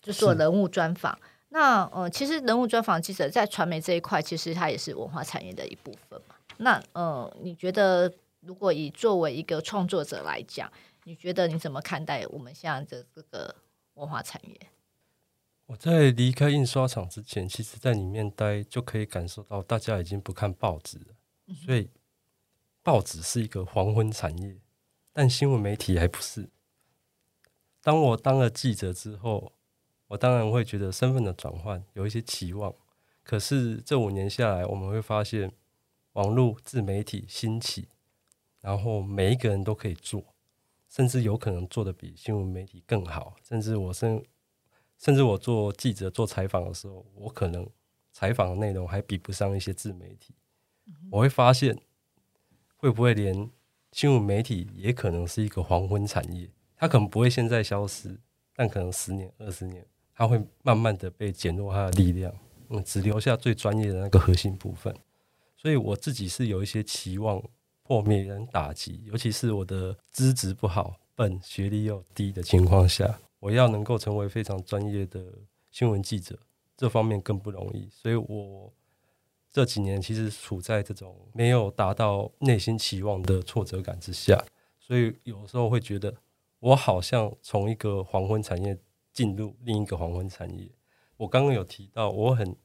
[0.00, 1.16] 就做人物专访。
[1.50, 6.27] 那呃，其实人物专访记者在传媒这一块，其实它也是文化产业的一部分嘛。
[6.58, 10.70] 那呃，你觉得如果以作为一个创作者来讲，
[11.04, 13.54] 你觉得你怎么看待我们现在的这个
[13.94, 14.60] 文化产业？
[15.66, 21.06] 我在离开印刷厂之前，其实在里面待就可以感受到，大家已经不看报纸了。
[21.64, 21.90] 所以
[22.82, 24.56] 报纸是一个黄昏产业，
[25.12, 26.48] 但新闻媒体还不是。
[27.80, 29.52] 当我当了记者之后，
[30.08, 32.74] 我当然会觉得身份的转换有一些期望。
[33.22, 35.52] 可是这五年下来，我们会发现。
[36.18, 37.86] 网络自媒体兴起，
[38.60, 40.34] 然后每一个人都可以做，
[40.88, 43.36] 甚至有可能做的比新闻媒体更好。
[43.48, 44.20] 甚至我甚
[44.98, 47.64] 甚至我做记者做采访的时候，我可能
[48.12, 50.34] 采访的内容还比不上一些自媒体。
[51.08, 51.78] 我会发现，
[52.76, 53.48] 会不会连
[53.92, 56.50] 新闻媒体也可能是一个黄昏产业？
[56.74, 58.18] 它可能不会现在消失，
[58.56, 62.34] 但可能十年、二十年，它会慢慢的被减弱它的力量，
[62.70, 64.92] 嗯，只留下最专业的那个核心部分。
[65.60, 67.42] 所以我自己是有一些期望
[67.82, 75.20] 破灭跟打击，尤其是我的资质不好、笨、学历又低的情况下，我要能够成为非常专业的
[75.72, 76.38] 新闻记者，
[76.76, 77.88] 这方面更不容易。
[77.90, 78.72] 所以我
[79.50, 84.40] 这几年其实处在这种没有达到内心期望的挫折感之下，
[84.78, 86.14] 所以有时候会觉得
[86.60, 88.78] 我好像从一个黄昏产业
[89.12, 90.70] 进入另一个黄昏产业。
[91.16, 92.56] 我刚刚有提到，我很。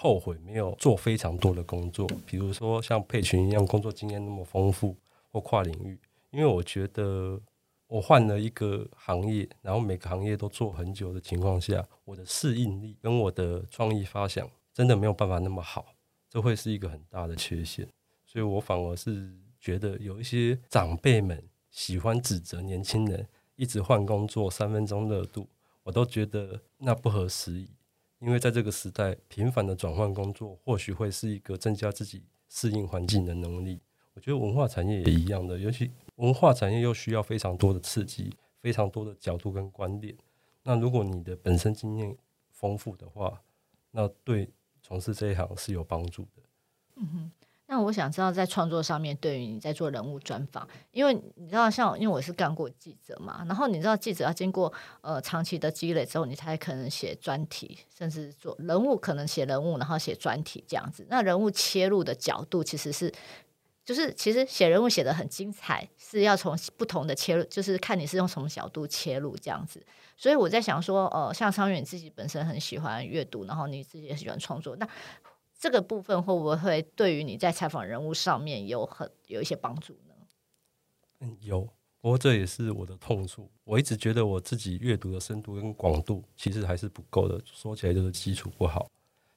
[0.00, 4.96] 后悔没有做非常多的工作，比如说像佩群一样工作经验那么丰富
[5.32, 5.98] 或跨领域，
[6.30, 7.40] 因为我觉得
[7.88, 15.84] 我换了一个行业，然后每个行业都做很久的情况下，我的适应力跟我的创意发想真的没有办法那么好，
[16.30, 17.88] 这会是一个很大的缺陷。
[18.24, 25.48] 所以我反而是觉得有一些长辈们喜欢指责年轻人一直换工作三分钟热度，
[25.82, 27.68] 我都觉得那不合时宜。
[28.20, 33.80] 因为在这个时代，频繁的转换工作，或许会是一个增加自己适应环境的能力。
[34.14, 40.16] 我觉得文化产业也一样的，尤其文化产业又需要非常多的刺激，非常多的角度跟观点。
[40.64, 42.16] 那如果你的本身经验
[42.50, 43.40] 丰富的话，
[43.92, 44.50] 那对
[44.82, 46.42] 从事这一行是有帮助的。
[46.96, 47.30] 嗯哼，
[47.70, 61.06] 那我想知道，在创作上面，对于你在做人物专访，因为你知道，像因为我是干过记者嘛，然后你知道，记者要经过呃长期的积累之后，你才可能写专题，甚至做人物，可能写人物，然后写专题这样子。
[61.10, 63.12] 那人物切入的角度，其实是
[63.84, 69.84] 就是其实写人物写得很精彩，是要从不同的切入，就是看你是用什么角度切入这样子。
[70.16, 74.88] 所以我在想说，呃，像昌元你自己本身很喜欢阅读，然后你自己也喜欢创作，那。
[75.58, 80.14] 这个部分会不会对于你在采访人物上面有很有一些帮助呢？
[81.18, 81.62] 嗯，有，
[82.00, 83.50] 不过这也是我的痛处。
[83.64, 88.88] 我一直觉得我自己阅读的深度跟广度其实还是不够的，说起来就是基础不好。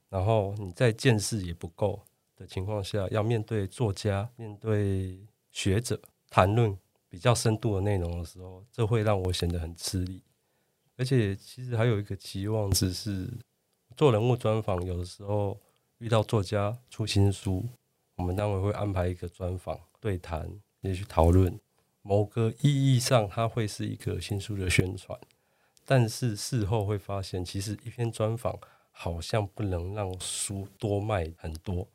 [0.10, 2.00] 然后你在见识也不够
[2.36, 6.78] 的情况下，要面对作家、面对学者谈论
[7.10, 10.22] 比较深度的内容的时候，这会让我显得很吃力。
[10.98, 13.28] 而且其实还有一个期望值是，
[13.98, 15.60] 做人物专访有的时候。
[16.02, 17.70] 遇到作家出新书，
[18.16, 21.60] 我们单位会安排一个专访对谈，也去讨论。
[22.02, 25.16] 某个意义上，它会是一个新书的宣传。
[25.86, 28.58] 但是事后会发现，其实一篇专访
[28.90, 31.88] 好像不能让书多卖很多。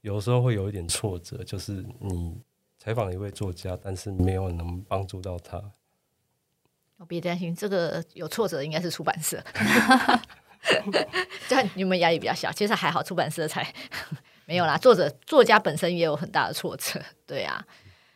[0.00, 2.40] 有时候会有一点挫折，就是你
[2.78, 5.62] 采访一位作家，但是没有能帮助到他。
[7.06, 9.44] 别担心，这个有挫折应该是出版社。
[11.48, 13.72] 这样你们压力比较小，其实还好，出版社才
[14.46, 14.76] 没有啦。
[14.78, 17.64] 作者作家本身也有很大的挫折， 对啊。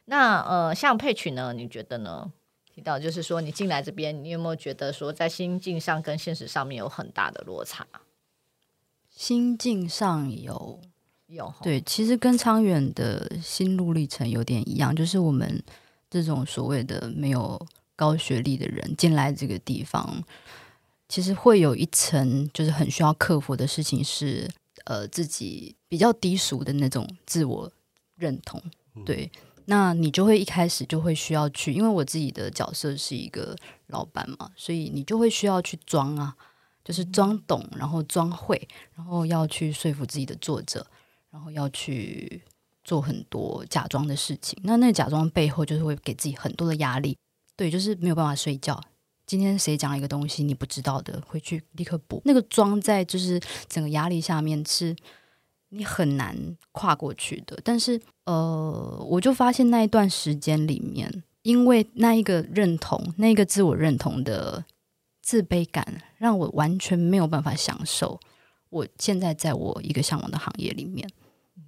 [0.06, 2.32] 那呃，像配曲呢，你觉得呢？
[2.72, 7.86] 提到就是说，你进来这边，你有没有觉得说，在心境上跟现实上面有很大的落差？
[9.10, 10.80] 心境上有
[11.26, 15.62] 有对，其实跟昌远的心路历程有点一样，就是我们
[16.08, 17.60] 这种所谓的没有
[17.96, 20.22] 高学历的人进来这个地方。
[21.10, 24.48] 其实会有一层，就是很需要克服的事情是，
[24.84, 27.68] 呃，自己比较低俗的那种自我
[28.14, 28.62] 认同。
[29.04, 29.28] 对，
[29.64, 33.56] 那你就会一开始就会需要去，因为我自己的角色是一个
[33.88, 36.32] 老板嘛，所以你就会需要去装啊，
[36.84, 40.86] 就是装懂，然后装会，然后要去说服自己的作者，
[41.32, 42.40] 然后要去
[42.84, 44.56] 做很多假装的事情。
[44.62, 47.18] 那那假装背后就是会给自己很多的压力，
[47.56, 48.80] 对，就是没有办法睡觉。
[49.30, 52.20] 今天谁讲一个东西你不知道的，回去立刻补。
[52.24, 54.96] 那个装在就是整个压力下面是
[55.68, 56.36] 你很难
[56.72, 57.56] 跨过去的。
[57.62, 64.64] 但是呃，我就发现那一段时间里面，因为那一个认同，那个自我认同的
[65.22, 68.18] 自卑感，让我完全没有办法享受
[68.68, 71.08] 我现在在我一个向往的行业里面。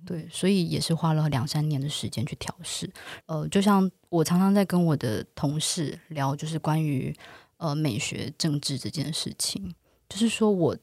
[0.05, 2.93] 对，所以也是花了两三年的时间去调试。
[3.27, 7.15] 呃，就像我常常在跟我的同事聊，就是关于。
[7.63, 9.73] 呃，美学政治这件事情，
[10.09, 10.77] 就是说我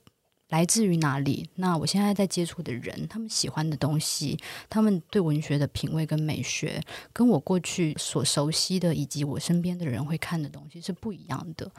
[0.48, 1.50] 来自于哪里？
[1.56, 4.40] 那我现在在接触的人，他们喜欢的东西，
[4.70, 11.70] 他们对文学的品味跟美学，跟我过去所熟悉的以及我身边的人会看的东西是不一样的。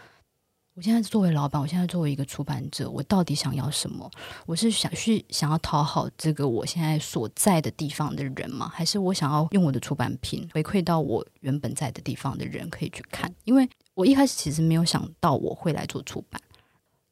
[0.74, 4.08] 我现在作为老板，我现在作为一个出版者，我到底想要什么？
[4.46, 8.70] 我是想去想要讨好这个我现在所在的地方的人吗？
[8.72, 13.34] 还是我想要用我的出版品回馈到我原本在的地方的人可以去看？
[13.44, 13.68] 因为
[14.00, 16.40] 我一开始其实没有想到我会来做出版，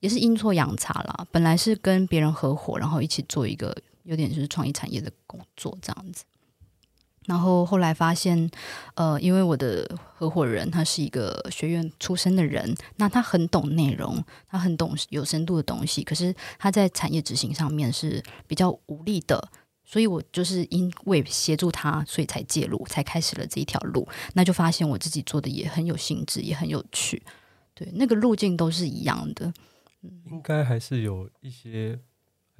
[0.01, 1.27] 也是阴错阳差啦。
[1.31, 6.24] 本来是跟别人合伙，然后一起做一个有点就是创意产业的工作这样子。
[7.27, 8.51] 然后后来发现，
[8.94, 19.46] 呃，因为我的合伙人他是一个学院出身的人，那他很懂内容，他很懂有深度的东西，可是他在产业执行上面是比较无力的，
[19.90, 24.07] 所以我就是因为协助他，所以才介入，才开始了这一条路。
[24.35, 27.22] 那就发现我自己做的也很有兴致，也很有趣，
[27.74, 29.46] 对，那个路径都是一样的。
[30.03, 31.98] 嗯，应该还是有一些。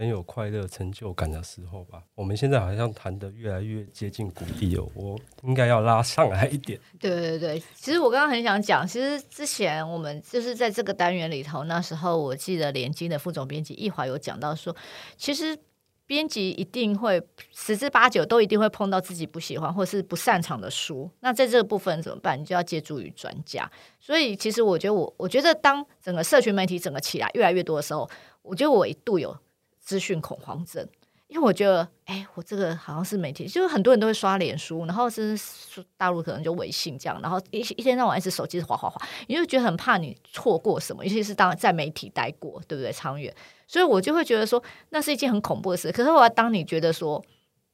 [0.01, 2.01] 很有快乐成就感的时候吧。
[2.15, 6.79] 我们现在好像谈的越来越接近谷底哦，我应该要拉上来一点。
[7.01, 14.77] 对对对，其实我刚刚很想讲，其实之前我们就是在这个单元里头，那时候我记得联经的副总编辑易华有讲到说，
[15.17, 15.59] 其实
[16.09, 22.41] 编辑一定会十之八九都一定会碰到自己不喜欢或是不擅长的书，那在这个部分怎么办？
[22.41, 23.71] 你就要借助于专家。
[24.01, 28.11] 所以其实我觉得我我觉得当整个社群媒体整个起来越来越多的时候，
[28.43, 29.37] 我觉得我一度有。
[29.81, 30.87] 资讯恐慌症，
[31.29, 35.39] 因为我觉得，哎，我这个好像是媒体，就是很多人都会刷脸书，然后是
[35.99, 42.91] 大陆可能就微信这样，然后一一天到晚一直手机滑滑滑，你就觉得很怕你错过什么，尤其是当在媒体待过，对不对？
[42.91, 43.33] 长远，
[43.67, 45.93] 所以我就会觉得说，那是一件很恐怖的事。
[45.93, 47.23] 可是我当你觉得说，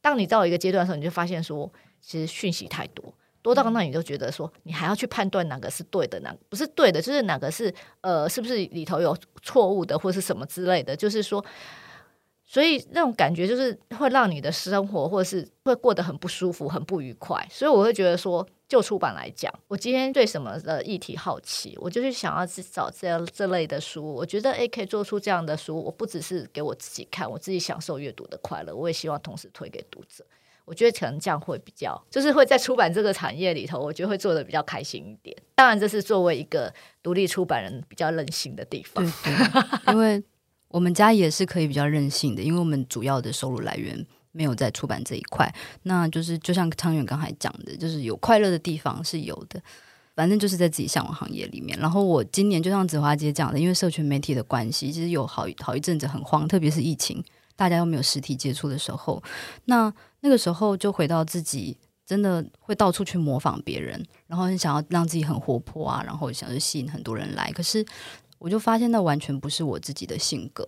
[0.00, 11.44] 当你到一个阶段的时候，你就发现说，其实讯息太多，多到那你就觉得说，你还要去判断哪个是对的，哪个不是对的，就是哪个是呃，是不是里头有错误的，或是什么之类的，就是说。
[12.54, 17.44] 所以那种感觉就是会让你的生活或者是会过得很不舒服、很不愉快。
[17.50, 24.14] 所以我会觉得说，就出版来讲，我今天对什么的议题好奇，我就是想要去找这样这类的书。
[24.14, 30.24] 我觉得诶，可以做出这样的书，我不只是给我自己看，我自己享受阅读的快乐，我也希望同时推给读者。
[30.64, 35.36] 我觉得可能这样会比较，就是会在出版这个产业里头，我觉得会做得比较开心一点。
[35.56, 39.04] 当然，这是作为一个独立出版人比较任性的地方。
[39.88, 40.22] 因为
[40.74, 45.48] 我们家也是可以比较任性的，因为我们主要的收入来源没有在出版这一块。
[45.84, 49.62] 那就是就像昌远刚才讲的，就是有快乐的地方是有的，
[50.16, 51.78] 反正就是在自己向往行业里面。
[51.78, 57.22] 然后我今年就像子华姐讲的，因为社群媒体的关系，其实有好好一阵子很慌，特别是疫情。
[57.54, 59.22] 大家又没有实体接触的时候，
[59.66, 67.52] 那那个时候就回到自己，真的会到处去模仿别人，然后很想要让自己很活泼啊，然后想要吸引很多人来。
[67.52, 67.86] 可是
[68.44, 70.62] 我就发现那完全不是我自己的性格，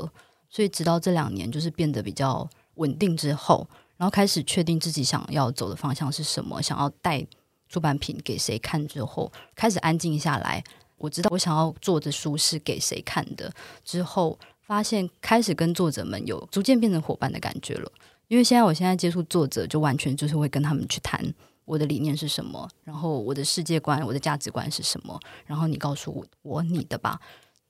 [0.48, 7.22] 所以直到这两年就是变得比较稳定之后，然后开始确定自己想要走的方向是什么，想要带
[7.68, 10.64] 出版品给谁看之后，开始安静下来。
[10.96, 13.52] 我知道我想要做的书是给谁看的
[13.84, 14.38] 之后。
[14.60, 17.92] 发现开始跟作者们有逐渐变成伙伴的感觉了，
[18.26, 21.24] 因为现在我现在接触作者，就完全就是会跟他们去谈
[21.64, 27.20] 我的理念是什么，然后我的世界观、我的价值观是什么，然后你告诉我我你的吧。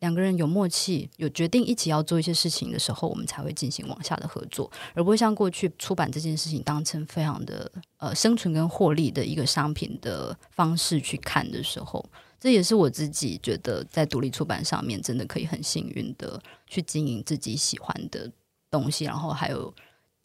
[0.07, 12.05] 两个人有默契，有决定一起要做一些事情的时候，我们才会进行往下的合作，而不会像过去出版这件事情当成非常的呃生存跟获利的一个商品的方式去看的时候。
[12.38, 18.31] 这也是我自己觉得在独立出版上面真的可以很幸运的去经营自己喜欢的
[18.71, 19.75] 东西，然后还有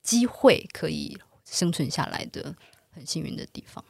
[0.03, 1.17] 机会可以
[1.49, 2.53] 生存下来的
[2.91, 3.83] 很幸运的地方。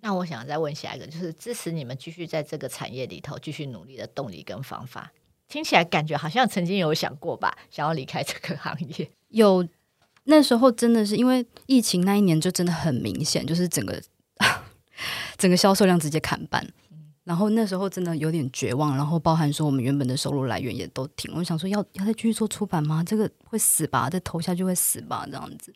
[0.00, 5.12] 那我想再问下一个，就是支持你们继续在这个产业里头继续努力的动力跟方法。
[5.48, 9.10] 听起来感觉好像曾经有想过吧，想要离开这个行业。
[9.28, 9.66] 有，
[10.24, 14.00] 那时候真的是因为疫情那一年就真的很明显，就是整个
[15.36, 16.66] 整个销售量直接砍半。
[17.24, 21.30] 然后那时候真的有点绝望，然后包含说我们原本的收入来源也都停。
[21.36, 23.04] 我想说要要再继续做出版吗？
[23.04, 24.08] 这个会死吧？
[24.08, 25.24] 再投下去会死吧？
[25.26, 25.72] 这样子。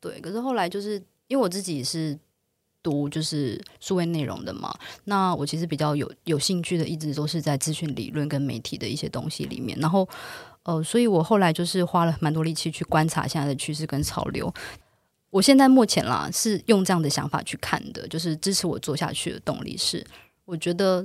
[0.00, 0.94] 对，可是后来就是
[1.28, 2.18] 因为我自己是
[2.84, 4.72] 读就是数位内容的嘛，
[5.04, 9.76] 那我其实比较有有兴趣的，一直都是在资讯理论跟媒体的一些东西里面。
[9.80, 10.06] 然后
[10.64, 14.52] 呃，所以我后来就是花了蛮多力气去观察现在的趋势跟潮流。
[15.30, 20.06] 我现在目前啦是用这样的想法去看的，就是支持我做下去的动力是。
[20.44, 21.04] 我觉得，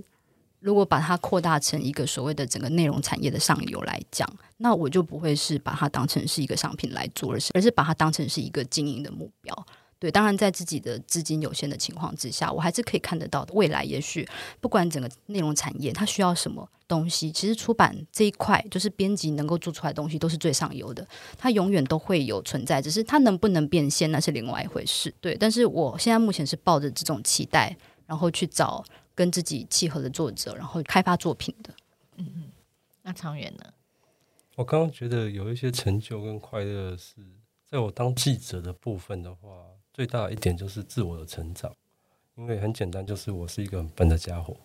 [0.60, 9.66] 如果把它扩大成一个所谓的整个内容产业的上游来讲，那我就不会是把它当成是一个商品来做，而是而是把它当成是一个经营的目标。
[10.00, 13.54] 对，当然在自己的资金有限的情况之下，我还是可以看得到的。
[13.54, 14.28] 未来也许
[14.62, 21.06] 不管整个内容产业它需要什么东西，其实出版这一块就是编辑能够做出来的东西都是最上游的，
[21.38, 25.14] 它永远都会有存在，只是它能不能变现那是另外一回事。
[25.20, 28.84] 对，但是我现在目前是抱着这种期待，然后去找。
[29.16, 31.74] 跟自己契合的作者，然后开发作品的。
[32.16, 32.44] 嗯嗯，
[33.02, 33.66] 那长远呢？
[34.56, 37.16] 我刚刚觉得有一些成就跟快乐是
[37.70, 39.50] 在我当记者的部分的话，
[40.00, 41.70] 最大的一点就是自我的成长。
[42.36, 44.56] 因为很简单，就是我是一个很笨的家伙，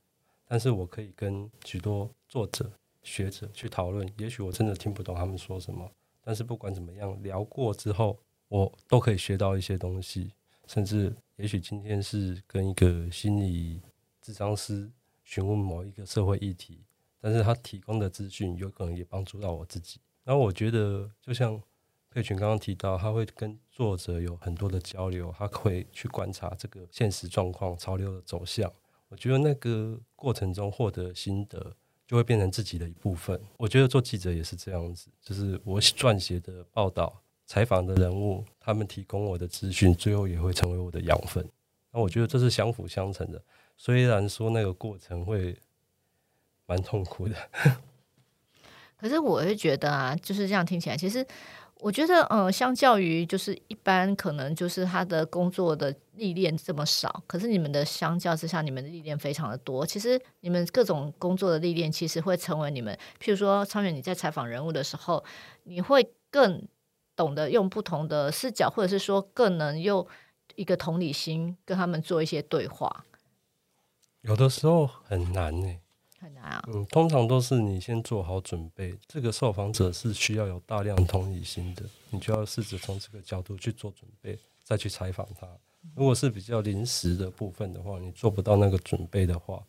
[0.47, 2.71] 但是我可以跟许多作者、
[3.03, 4.09] 学者去讨论。
[4.17, 5.91] 也许我真的听不懂他们说什么，
[6.23, 8.17] 但是不管怎么样，聊过之后，
[8.47, 10.31] 我都可以学到一些东西。
[10.69, 13.83] 甚至也许今天是跟一个心理。
[14.23, 14.89] 咨商师
[15.25, 16.79] 询问某一个社会议题，
[17.21, 19.99] 但是他提供的资讯有可能也帮助到我自己。
[20.23, 21.61] 然后我觉得，就像
[22.15, 28.73] 佩群刚刚提到，他会跟作者有很多的交流，他会去观察这个现实状况、潮流的走向。
[29.09, 31.75] 我觉得那个过程中获得心得，
[32.07, 33.41] 就会变成自己的一部分。
[33.57, 41.45] 我觉得做记者也是这样子，就是我撰写的报道、采访的人物，他们提供我的资讯，最后也会成为我的养分。
[41.91, 43.43] 那我觉得这是相辅相成的。
[43.77, 45.59] 虽然说那个过程会
[46.67, 47.35] 蛮痛苦的，
[48.97, 51.27] 可是我会觉得啊，就是这样听起来，其实
[51.81, 59.85] 我觉得，呃，相较于就是一般可能就是他的工作的历练这么少，可是你们的相较之下，你们的历练非常的多。
[59.85, 65.23] 其实你们各种工作的历练，其实会成为你们，譬如说昌远你在采访人物的时候，
[65.65, 66.67] 你会更
[67.15, 70.07] 懂得用不同的视角，或者是说更能用
[70.55, 73.05] 一个同理心跟他们做一些对话。
[74.23, 75.77] 有的时候很难呢、
[76.37, 76.63] 啊。
[76.69, 85.49] 嗯，通常都是你先做好准备，这个受访者是需要有大量同理心的，你就要试着从这个角度去做准备，再去采访他。
[85.95, 89.63] 如果是比较临时的部分的话，你做不到那个准备的话，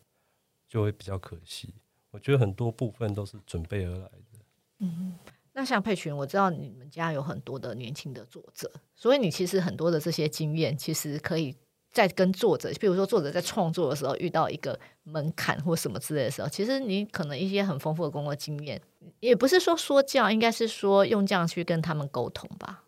[0.70, 1.74] 就会比较可惜。
[2.12, 4.40] 我觉得很多部分都是准备而来的。
[4.80, 5.14] 嗯，
[5.52, 11.54] 那像佩群，我知道你们家有很多的年轻的作者，所以你其实很多的这些经验，其实可以
[11.96, 18.82] 在跟作者，比如说作者在创作的时候遇到一个门槛或什么之类的时候，其实你可能一些很丰富的工作经验，
[19.22, 22.84] 也不是说说教，应该是说用这样去跟他们沟通吧。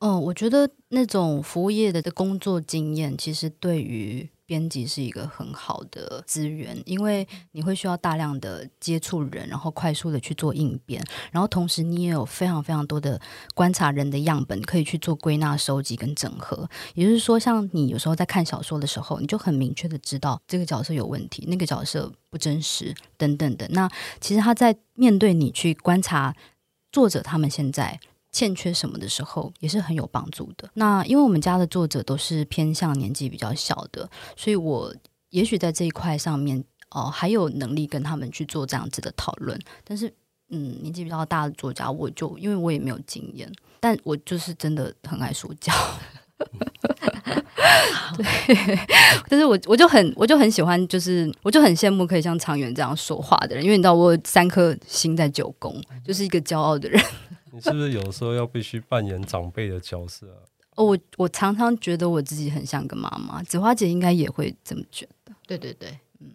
[0.00, 13.20] 哦，我觉得那种服务业的工作经验，其实对于编辑是一个很好的资源，因为你会需要大量的接触人，然后快速的去做应变，然后同时你也有非常非常多的
[13.54, 16.68] 观察人的样本可以去做归纳、收集跟整合。
[16.94, 23.66] 也就是说，像你有时候在看小说的时候，你就很明确的知道这个角色有问题，那个角色不真实等等的。
[23.70, 23.90] 那
[24.20, 26.34] 其实他在面对你去观察
[26.92, 27.98] 作者他们现在。
[28.36, 30.68] 欠缺什么的时候也是很有帮助的。
[30.74, 34.06] 那因为我们家的作者都是偏向年纪比较小的，
[34.36, 34.94] 所以我
[35.30, 39.58] 也许在这一块上面哦、还有能力跟他们去做这样子的讨论。
[39.84, 40.12] 但是，
[40.50, 45.72] 嗯，年纪比较大的作家，我就因为我也没有经验，但我就是真的很爱说教。
[48.16, 48.24] 对，
[49.28, 57.02] 但是我我就很我就很喜欢，就是我就很羡慕可以像长远这样说话的人，因为你知道我有三颗心在九宫，就是一个骄傲的人。
[57.56, 60.44] 你是不是有时候要必须扮演长辈的角色啊？
[60.74, 65.32] 哦，我我常常觉得我自己很像个妈妈，子花姐应该也会这么觉得。
[65.46, 66.30] 对对对，嗯。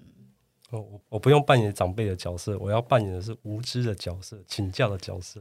[0.71, 5.39] 哦，我我不用扮演长辈的角色，我要扮演的是无知的角色，请教的角色。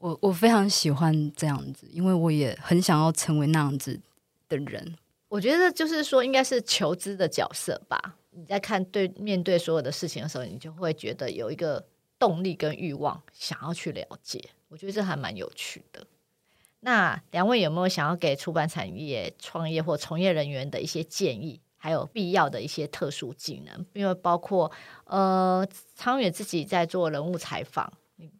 [0.00, 4.00] 我我非常喜欢这样子，因为我也很想要成为那样子
[4.48, 4.96] 的人。
[5.28, 8.16] 我觉得就是说，应该是求知的角色吧。
[8.30, 11.84] 你在看对面对所有的事情的时候，你就会觉得有一个
[12.20, 14.50] 动力跟欲望，想要去了解。
[14.68, 16.06] 我觉得这还蛮有趣的。
[16.80, 23.84] 那两位有没有想要给出版产业创业或从业人员的一些建议，还有必要的一些特殊技能？
[23.92, 24.70] 因为包括
[25.04, 25.66] 呃，
[25.96, 27.92] 昌远自己在做人物采访，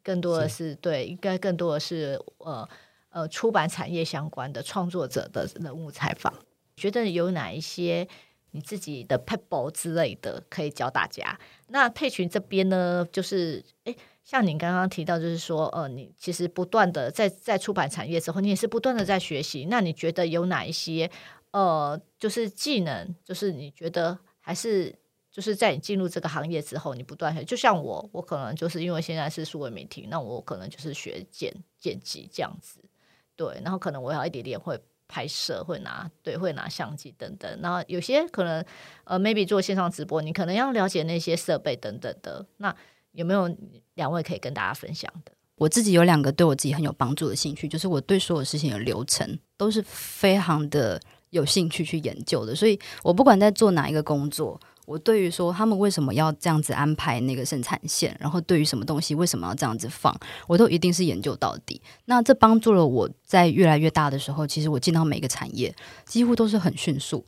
[0.02, 2.66] 更多的是，是对，应该更多的是呃
[3.10, 6.32] 呃出版产业相关的创作者的人物采访。
[6.76, 8.08] 觉得有哪一些
[8.52, 11.38] 你自己的 p e p l e 之类的可以教大家？
[11.70, 13.96] 那佩群这边呢，就是诶。
[14.22, 19.64] 像你刚刚提到，就是说，呃，你其实不断的在在出版产业之后，你也是不断的在学习。
[19.68, 21.10] 那你觉得有哪一些，
[21.50, 24.94] 呃，就是技能，就是你觉得还是
[25.32, 27.42] 就是在你进入这个行业之后，你不断学。
[27.42, 32.78] 就像我，我可能就是因为现在是数位媒体，那我可能就是学剪剪辑这样子，
[33.34, 33.60] 对。
[33.64, 34.78] 然后可能我要一点点会
[35.10, 37.60] 拍摄，会拿对，会拿相机等等。
[37.60, 38.64] 然后有些可能，
[39.02, 42.46] 呃，maybe 做线上直播，你可能要了解那些设备等等的。
[42.58, 42.74] 那
[43.12, 43.52] 有没有
[43.94, 45.32] 两位可以跟大家分享的？
[45.56, 50.98] 我自己有两个对我自己很有帮助的兴趣，就是我对所有事情的流程都是非常的
[51.30, 52.54] 有兴趣去研究的。
[52.54, 54.58] 所以我不管在做哪一个工作，
[54.90, 60.12] 我对于说他们为什么要这样子安排那个生产线，然后对于什么东西为什么要这样子放，
[60.48, 61.80] 我都一定是研究到底。
[62.06, 65.72] 那这帮助了我在越来越大的时候，其实我进到每个产业
[66.04, 67.24] 几乎都是很迅速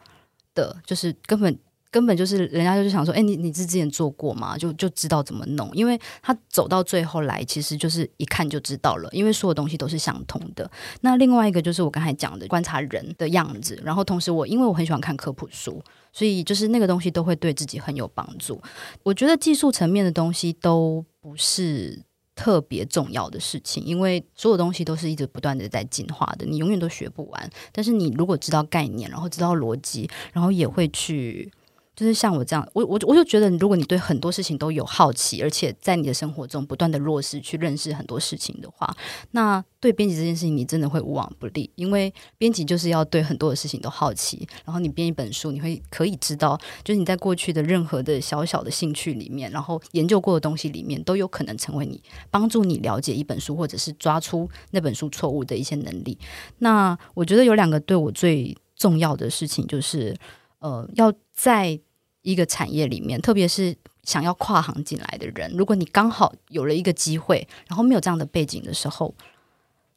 [0.55, 1.57] 的，就是根本。
[1.93, 4.57] 根本就是人家就是想说，哎，你你是之前做过吗？
[4.57, 10.71] 就就知道怎么弄，因为他走到最后来，其实就是一看就知道了，因为所有东西都是相通的。
[11.03, 15.83] 那另外一个就是我刚才讲的观察人的样子，然后同时我因为我很喜欢看科普书，
[16.13, 18.61] 所以就是那个东西都会对自己很有帮助。
[19.03, 22.01] 我觉得技术层面的东西都不是
[22.35, 27.51] 特别重要的事情，因为所有东西都是一直不断的在进化的，你永远都学不完。
[27.73, 31.51] 但是你如果知道概念，然后知道逻辑，然后也会去。
[31.95, 38.97] 就是像我这样，我我我就觉得，如果你对很多事情都有好奇，而且在你的生活中不断的落实去认识很多事情的话，
[39.33, 41.71] 那对编辑这件事情你真的会无往不利。
[41.75, 56.17] 因为编辑就是要对很多的事情都好奇，然后你编一本书，你会可以知道，就是你在过去的任何的小小的兴趣里面，然后研究过的东西里面，都有可能成为你帮助你了解一本书，或者是抓出那本书错误的一些能力。
[56.59, 60.17] 那我觉得有两个对我最重要的事情，就是。
[60.63, 61.13] 呃，要
[61.43, 61.81] 在
[62.21, 69.13] 一个产业里面，特别是想要跨行进来的人，如果你刚好有了一个机会，然后没有这样的背景的时候，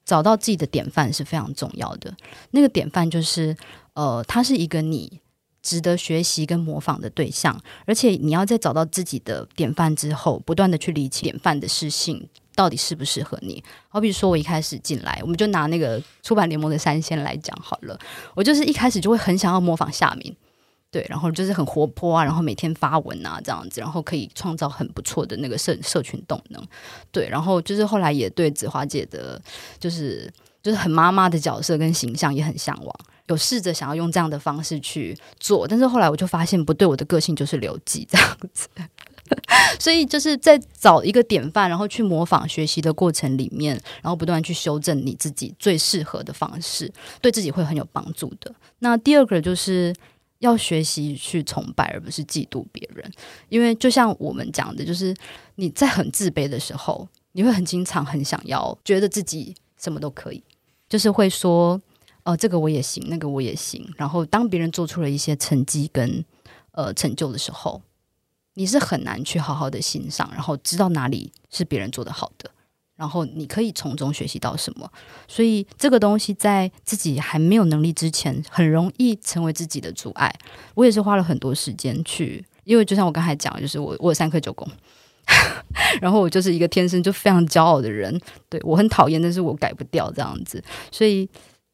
[0.03, 2.11] 找到自己的典范是非常重要的。
[2.49, 3.55] 那个典范就是，
[3.93, 5.21] 呃，他是一个你
[5.61, 13.63] 值得学习跟模仿的对象，而且你要在找到自己的典范之后，不断的去理清典范的事性到底适不适合你。
[13.89, 17.99] 好比说，我一开始进来，我们就拿那个出版联盟的三仙来讲好了，
[18.33, 20.35] 我就是一开始就会很想要模仿夏明。
[20.95, 26.67] 对，然后就是很活泼啊，然后每天发文啊，这样子，然后可以创造很不错的那个社社群动能。
[27.11, 29.41] 对，然后就是后来也对子华姐的，
[29.77, 30.31] 就是
[30.63, 32.95] 就是很妈妈的角色跟形象也很向往，
[33.27, 38.69] 有试着想要用这样的方式去做，但是后来我就发现不对，我的个性就是留级这样子。
[39.79, 46.89] 所以就是在找一个典范，然后去模仿学习的过程里面，然后不断去修正你自己最适合的方式，
[47.19, 48.53] 对自己会很有帮助的。
[48.79, 49.93] 那第二个就是
[50.45, 53.11] 要学习去崇拜，而不是嫉妒别人，
[53.49, 55.13] 因为就像我们讲的，就是
[55.55, 60.43] 你在很自卑的时候，你会很经常很想要觉得自己什么都可以，
[60.87, 61.81] 就是会说，
[62.23, 63.85] 呃，这个我也行，那个我也行。
[63.97, 66.23] 然后当别人做出了一些成绩跟
[66.71, 67.81] 呃成就的时候，
[68.53, 72.49] 你是很难去好好的欣赏，然后知道哪里是别人做得好的，
[72.95, 74.91] 然后你可以从中学习到什么。
[75.27, 80.33] 所以这个东西在自己还没有能力之前，很容易成为自己的阻碍。
[80.73, 84.67] 我也是花了很多时间去，因为就像我刚才讲，就是我我有三颗九宫，
[86.01, 88.19] 然后我就是一个天生就非常骄傲的人，
[88.49, 91.29] 对，我很讨厌，但是我改不掉这样子，所以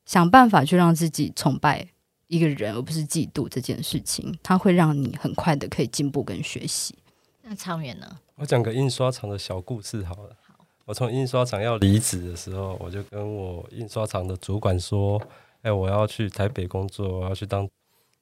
[0.05, 1.87] 想办法去让自己崇拜。
[2.27, 6.95] 一个人，而不是嫉妒这件事情，它会让你很快的可以进步跟学习。
[7.41, 8.07] 那昌远呢？
[8.35, 10.37] 我讲个印刷厂的小故事好了。
[10.85, 15.21] 我从印刷厂要离职的时候，我就跟我印刷厂的主管说
[15.61, 17.69] ：“哎、我要去台北工作，我要去当。”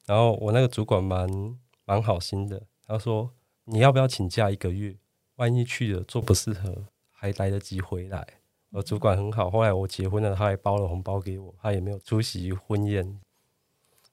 [0.06, 3.30] 然后我那个主管蛮蛮好心的，他说
[3.64, 4.96] ：“你要不要请假一个月？
[5.36, 8.26] 万一去了做不适合，还来得及回来。”
[8.72, 13.18] 我主管很好，后来我结婚了，他还包了红包给我，他也没有出席婚宴。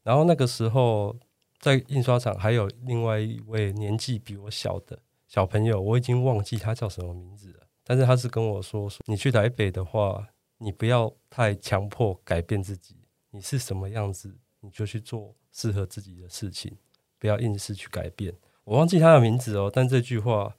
[0.02, 1.16] 然后那个时候，
[1.60, 7.57] 在印刷厂还有另外一位年纪比我小的小朋友，我已经忘记他叫什么名字。
[7.88, 10.28] 但是他是跟我说：“说你去台北的话，
[10.58, 12.98] 你不要太强迫改变自己，
[13.32, 16.76] 你是什么样子，你就去做适合自己的事情，
[17.18, 18.36] 不要硬是去改变。”
[18.66, 20.54] 我忘记他的名字哦，但这句话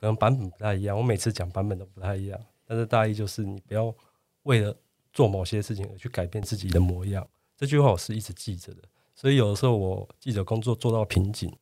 [0.00, 0.98] 可能版本不太一样。
[0.98, 3.94] 我每次讲版本都不太一样，但是大意就是你不要
[4.42, 4.76] 为了
[5.12, 7.24] 做某些事情而去改变自己的模样。
[7.56, 8.82] 这句话我是一直记着的，
[9.14, 11.56] 所以有的时候我记者工作做到瓶颈，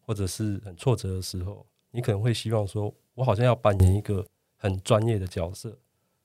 [0.00, 4.26] 或者是很挫折的时候，你可能会希望说，我好像要扮演一个
[4.60, 5.76] 很专业的角色。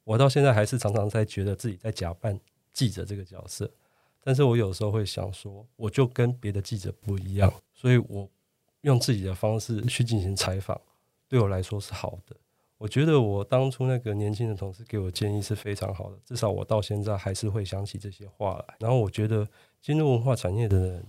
[0.04, 2.40] 我到现在还是常常在觉得自己在假扮
[2.72, 3.72] 记者这个角色，
[4.22, 8.30] 但是我有时候会想说，我就跟别的记者不一样，所以我
[8.82, 10.80] 用自己的方式去进行采访，
[11.28, 12.36] 对我来说是好的。
[12.78, 18.76] 我觉得我当初那个年轻的同事给我建议是非常好的，至少我到现在还是会想起这些话来。
[18.80, 19.48] 然后我觉得
[19.82, 21.06] 进入文化产业的人，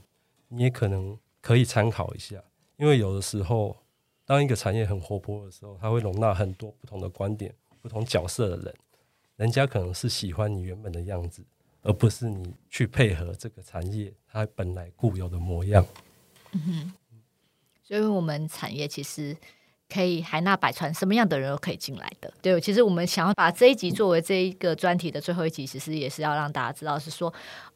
[0.49, 2.43] 你也可能可以参考一下，
[2.77, 3.77] 因为有的时候，
[4.27, 8.75] 当一个产业很活泼的时候，它会容纳很多不同的观点、不同角色的人，
[9.37, 11.43] 人家可能是喜欢你原本的样子，
[11.83, 15.87] 而不是你去配合这个产业它本来固有的模样。
[16.53, 16.93] 嗯哼，
[17.83, 19.35] 所以我们产业其实。
[19.89, 22.29] 可以海纳百川，什么样的人都可以进来的。
[22.43, 27.33] 对，其实我们想要把这一集作为这一个专题的最后一集，其实也是要让大家知道，是说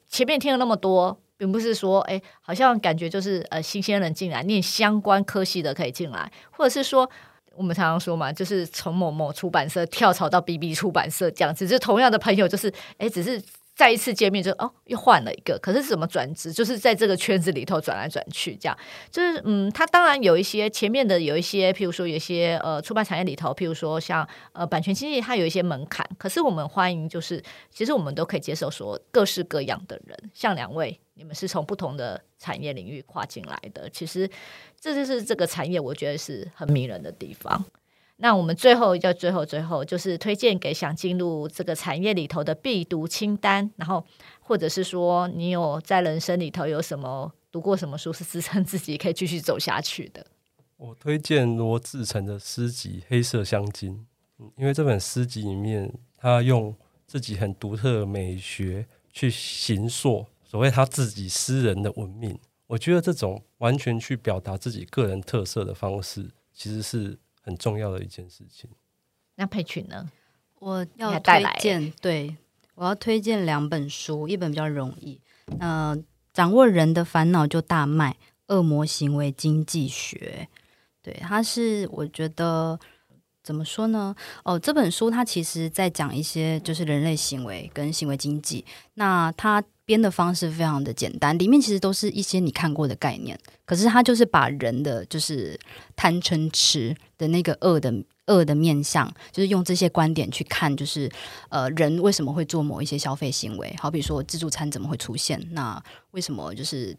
[0.09, 7.11] 前面听了那么多，并不是说，哎，好像感觉就是呃新鲜人进来念相关科系的可以进来，或者是说
[7.57, 13.43] 我们常常说嘛，就是从某某出版社跳槽到 BB 出版社这样，只是同样的朋友，就是哎，只是。
[13.73, 16.53] 再一次见面就哦，又换了一个，可是怎么转职？
[16.53, 18.77] 就是在这个圈子里头转来转去，这样
[19.11, 26.07] 就是嗯，他当然有一些前面的有一些，譬如说有一些呃出版产业里头，譬如说像呃版权经济，它有一些门槛。
[26.19, 34.27] 可是我们欢迎，就是其实我们都可以接受说各式各样的人，像两位，你们是从不同的产业领域跨进来的，其实
[34.81, 37.63] 这就是这个产业，我觉得是很迷人的地方。
[38.17, 44.03] 那我们最后要最后最后就是推荐给想进入这个产业里头的必读清单，然后
[44.41, 50.27] 或者是说你有在人生里头有什么读过什么书是支撑自己可以继续走下去的。
[50.79, 54.07] 我推荐罗志成的诗集《黑色香精》，
[54.57, 56.75] 因为这本诗集里面他用
[57.07, 62.37] 自己很独特的美学去形塑所谓他自己私人的文明。
[62.67, 67.19] 我觉得这种完全去表达自己个人特色的方式，其实是。
[67.43, 68.69] 很重要的一件事情。
[69.37, 70.11] 那佩群呢？
[70.59, 72.37] 我要推荐，对，
[72.75, 75.19] 我要推荐两本书，一本比较容易。
[75.59, 75.97] 呃，
[76.35, 78.13] 掌握人的烦恼就大卖，
[78.55, 80.47] 《恶魔行为经济学》。
[81.03, 82.79] 对，它是我觉得
[83.43, 84.15] 怎么说呢？
[84.45, 88.67] 哦，这本书它其实在讲一些就是人类行为跟行为经济。
[88.95, 95.59] 那它编的方式非常的简单，里面其实都是一些你看过的概念，可是他就是把人的就是
[95.97, 97.93] 贪嗔痴的那个恶的
[98.27, 101.11] 恶的面相，就是用这些观点去看，就是
[101.49, 105.83] 呃人为什么会做某一些消费行为，好比说自助餐怎么会出现，那
[106.13, 106.97] 为什么就是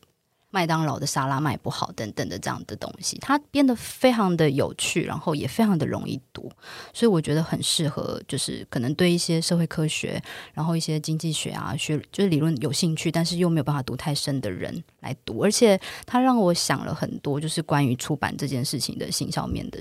[0.51, 6.51] 麦当劳的沙拉卖不好等等的这样的东西，它变得非常的有趣，然后也非常的容易读，
[6.93, 10.21] 所以我觉得很适合，就是可能对一些社会科学，
[10.53, 19.79] 然后一些经济学啊学就是理论有兴趣，但是又没有办法读太深的人来读，而且它让我想了很多，就是关于出版这件事情的行销面的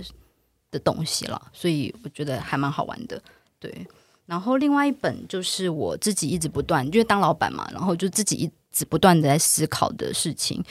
[0.70, 3.20] 的东西了，所以我觉得还蛮好玩的，
[3.58, 3.86] 对。
[4.26, 10.64] 然后另外一本就是我自己一直不断，因为当老板嘛，然后就自己一直不断的在思考的事情，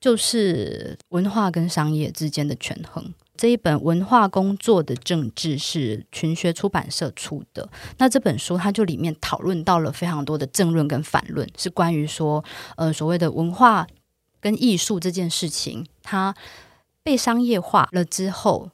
[0.00, 3.12] 就是文化跟商业之间的权衡。
[3.36, 7.68] 这一本《文化工作的政治》是群学出版社出的。
[7.98, 12.44] 那这本书它就里面讨论到了非常多的政论跟反论，是关于说，
[12.76, 13.86] 呃，所谓的文化
[14.40, 16.34] 跟艺术这件事情，它
[17.02, 18.70] 被商业化了之后，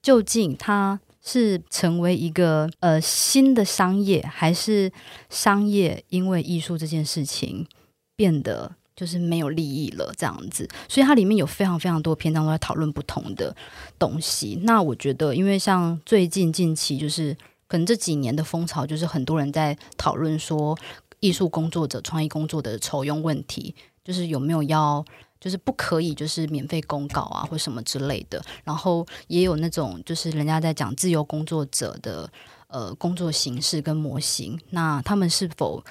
[0.00, 1.00] 究竟它。
[1.26, 4.92] 是成为一个呃新的商业，还是
[5.30, 7.66] 商业因为艺术这件事情
[8.14, 10.68] 变得就是没有利益了这样子？
[10.86, 13.56] 所以它里面有非常非常多篇章都在讨论不同的
[13.98, 14.60] 东西。
[14.64, 17.34] 那我觉得，因为像最近近期就是
[17.66, 20.78] 可能这几年的风潮，就是很多人在讨论说
[21.20, 25.02] 艺术工作者、创意工作的酬庸问题，就是有没有要。
[25.44, 28.42] 就是不可以，就是免费公告啊，或什么之类的。
[28.64, 32.32] 然后也有那种，就是人家在讲自由工作者的
[32.68, 34.58] 呃工作形式跟模型。
[34.70, 35.84] 那他们是否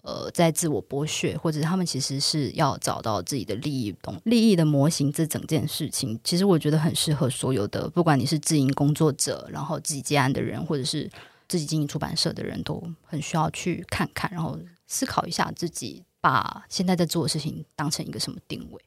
[0.00, 5.12] 呃在自我剥削，或者他们其实是要找到自己的利益利益的模型？
[5.12, 11.10] 这整件事情，其实我觉得很适合所有的，不管你是自营工作者，然后自己接案的人，或者是
[11.46, 18.80] 自己经营出版社的人，都很需要去看看，然后思考一下自己把现在在做的事情当成一个什么定位。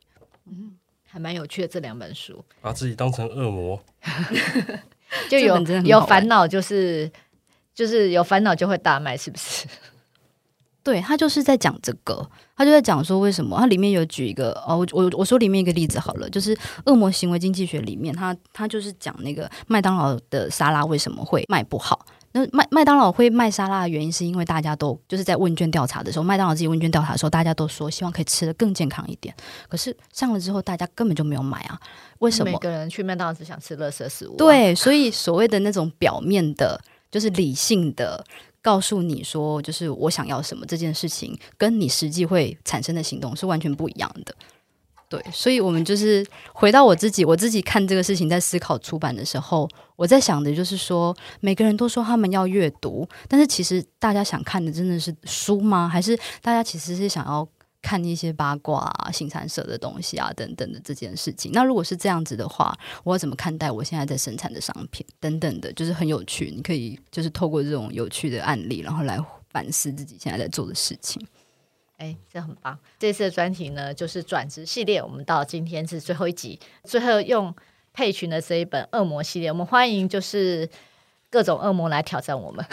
[0.49, 0.71] 嗯，
[1.05, 3.79] 还蛮有趣的这两本书，把自己当成恶魔，
[5.29, 7.11] 就有有烦恼，就是
[7.73, 9.67] 就是有烦恼就会大卖，是不是？
[10.83, 22.05] 对，他就是在讲这个，他就在讲说为什么，他里面有举一个哦，我我我说里面一个例子好了，就是恶魔行为经济学里面，他他就是讲那个麦当劳的沙拉为什么会卖不好。
[22.51, 29.33] 麦麦当劳会卖沙拉的原因，是因为大家都就是在问卷调查的时候，麦当劳自己问卷调查的时候，大家都说希望可以吃得更健康一点。
[29.67, 31.79] 可是上了之后，大家根本就没有买啊！
[32.19, 32.51] 为什么？
[32.51, 34.35] 每个人去麦当劳只想吃垃圾食物。
[34.35, 36.79] 对，所以所谓的那种表面的，
[37.09, 38.23] 就是理性的
[38.61, 44.35] 告诉你说，就是我想要什么这件事情，跟你实际会产生的行动是完全不一样的。
[45.09, 55.87] 对，所以，我们就是回到我自己，我自己看这个事情，在思考出版的时候，我在想的就是说，每个人都说他们要阅读，但是其实大家想看的真的是书吗？
[55.87, 57.47] 还是大家其实是想要
[57.81, 61.53] 看一些八卦啊、新产社的东西啊等等的这件事情？
[61.53, 65.71] 那如果是这样子的话，我要怎么看待我现在在生产的商品等等的？
[65.71, 69.17] 就是很有趣，你可以就是透过这种有趣的案例，然后来
[69.51, 71.25] 反思自己现在在做的事情。
[71.97, 72.77] 哎，这很棒！
[72.99, 75.01] 这次的专题呢，就是转职系列。
[75.01, 77.53] 我们到今天是最后一集，最后用
[77.91, 80.69] 配群的这一本《恶魔系列》，我们欢迎就是
[81.31, 82.63] 各种恶魔来挑战我们。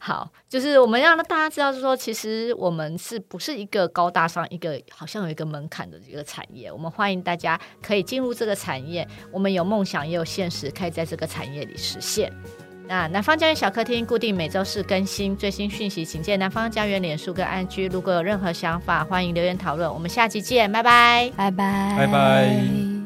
[0.00, 6.72] 好，就是我们要让大家知道，就是说，其实我们是不是一个高大上、一个好像有一个门槛的一个产业？
[6.72, 9.06] 我们欢迎大家可以进入这个产业。
[9.30, 12.32] 我们有梦想，也有现实，可以在这个产业里实现。
[12.90, 17.88] 那南方家园小客厅固定每周四更新最新讯息，请见南方家园脸书跟 IG。
[17.88, 19.88] 如果有任何想法，欢迎留言讨论。
[19.94, 22.99] 我们下期见，拜拜，拜拜，拜拜。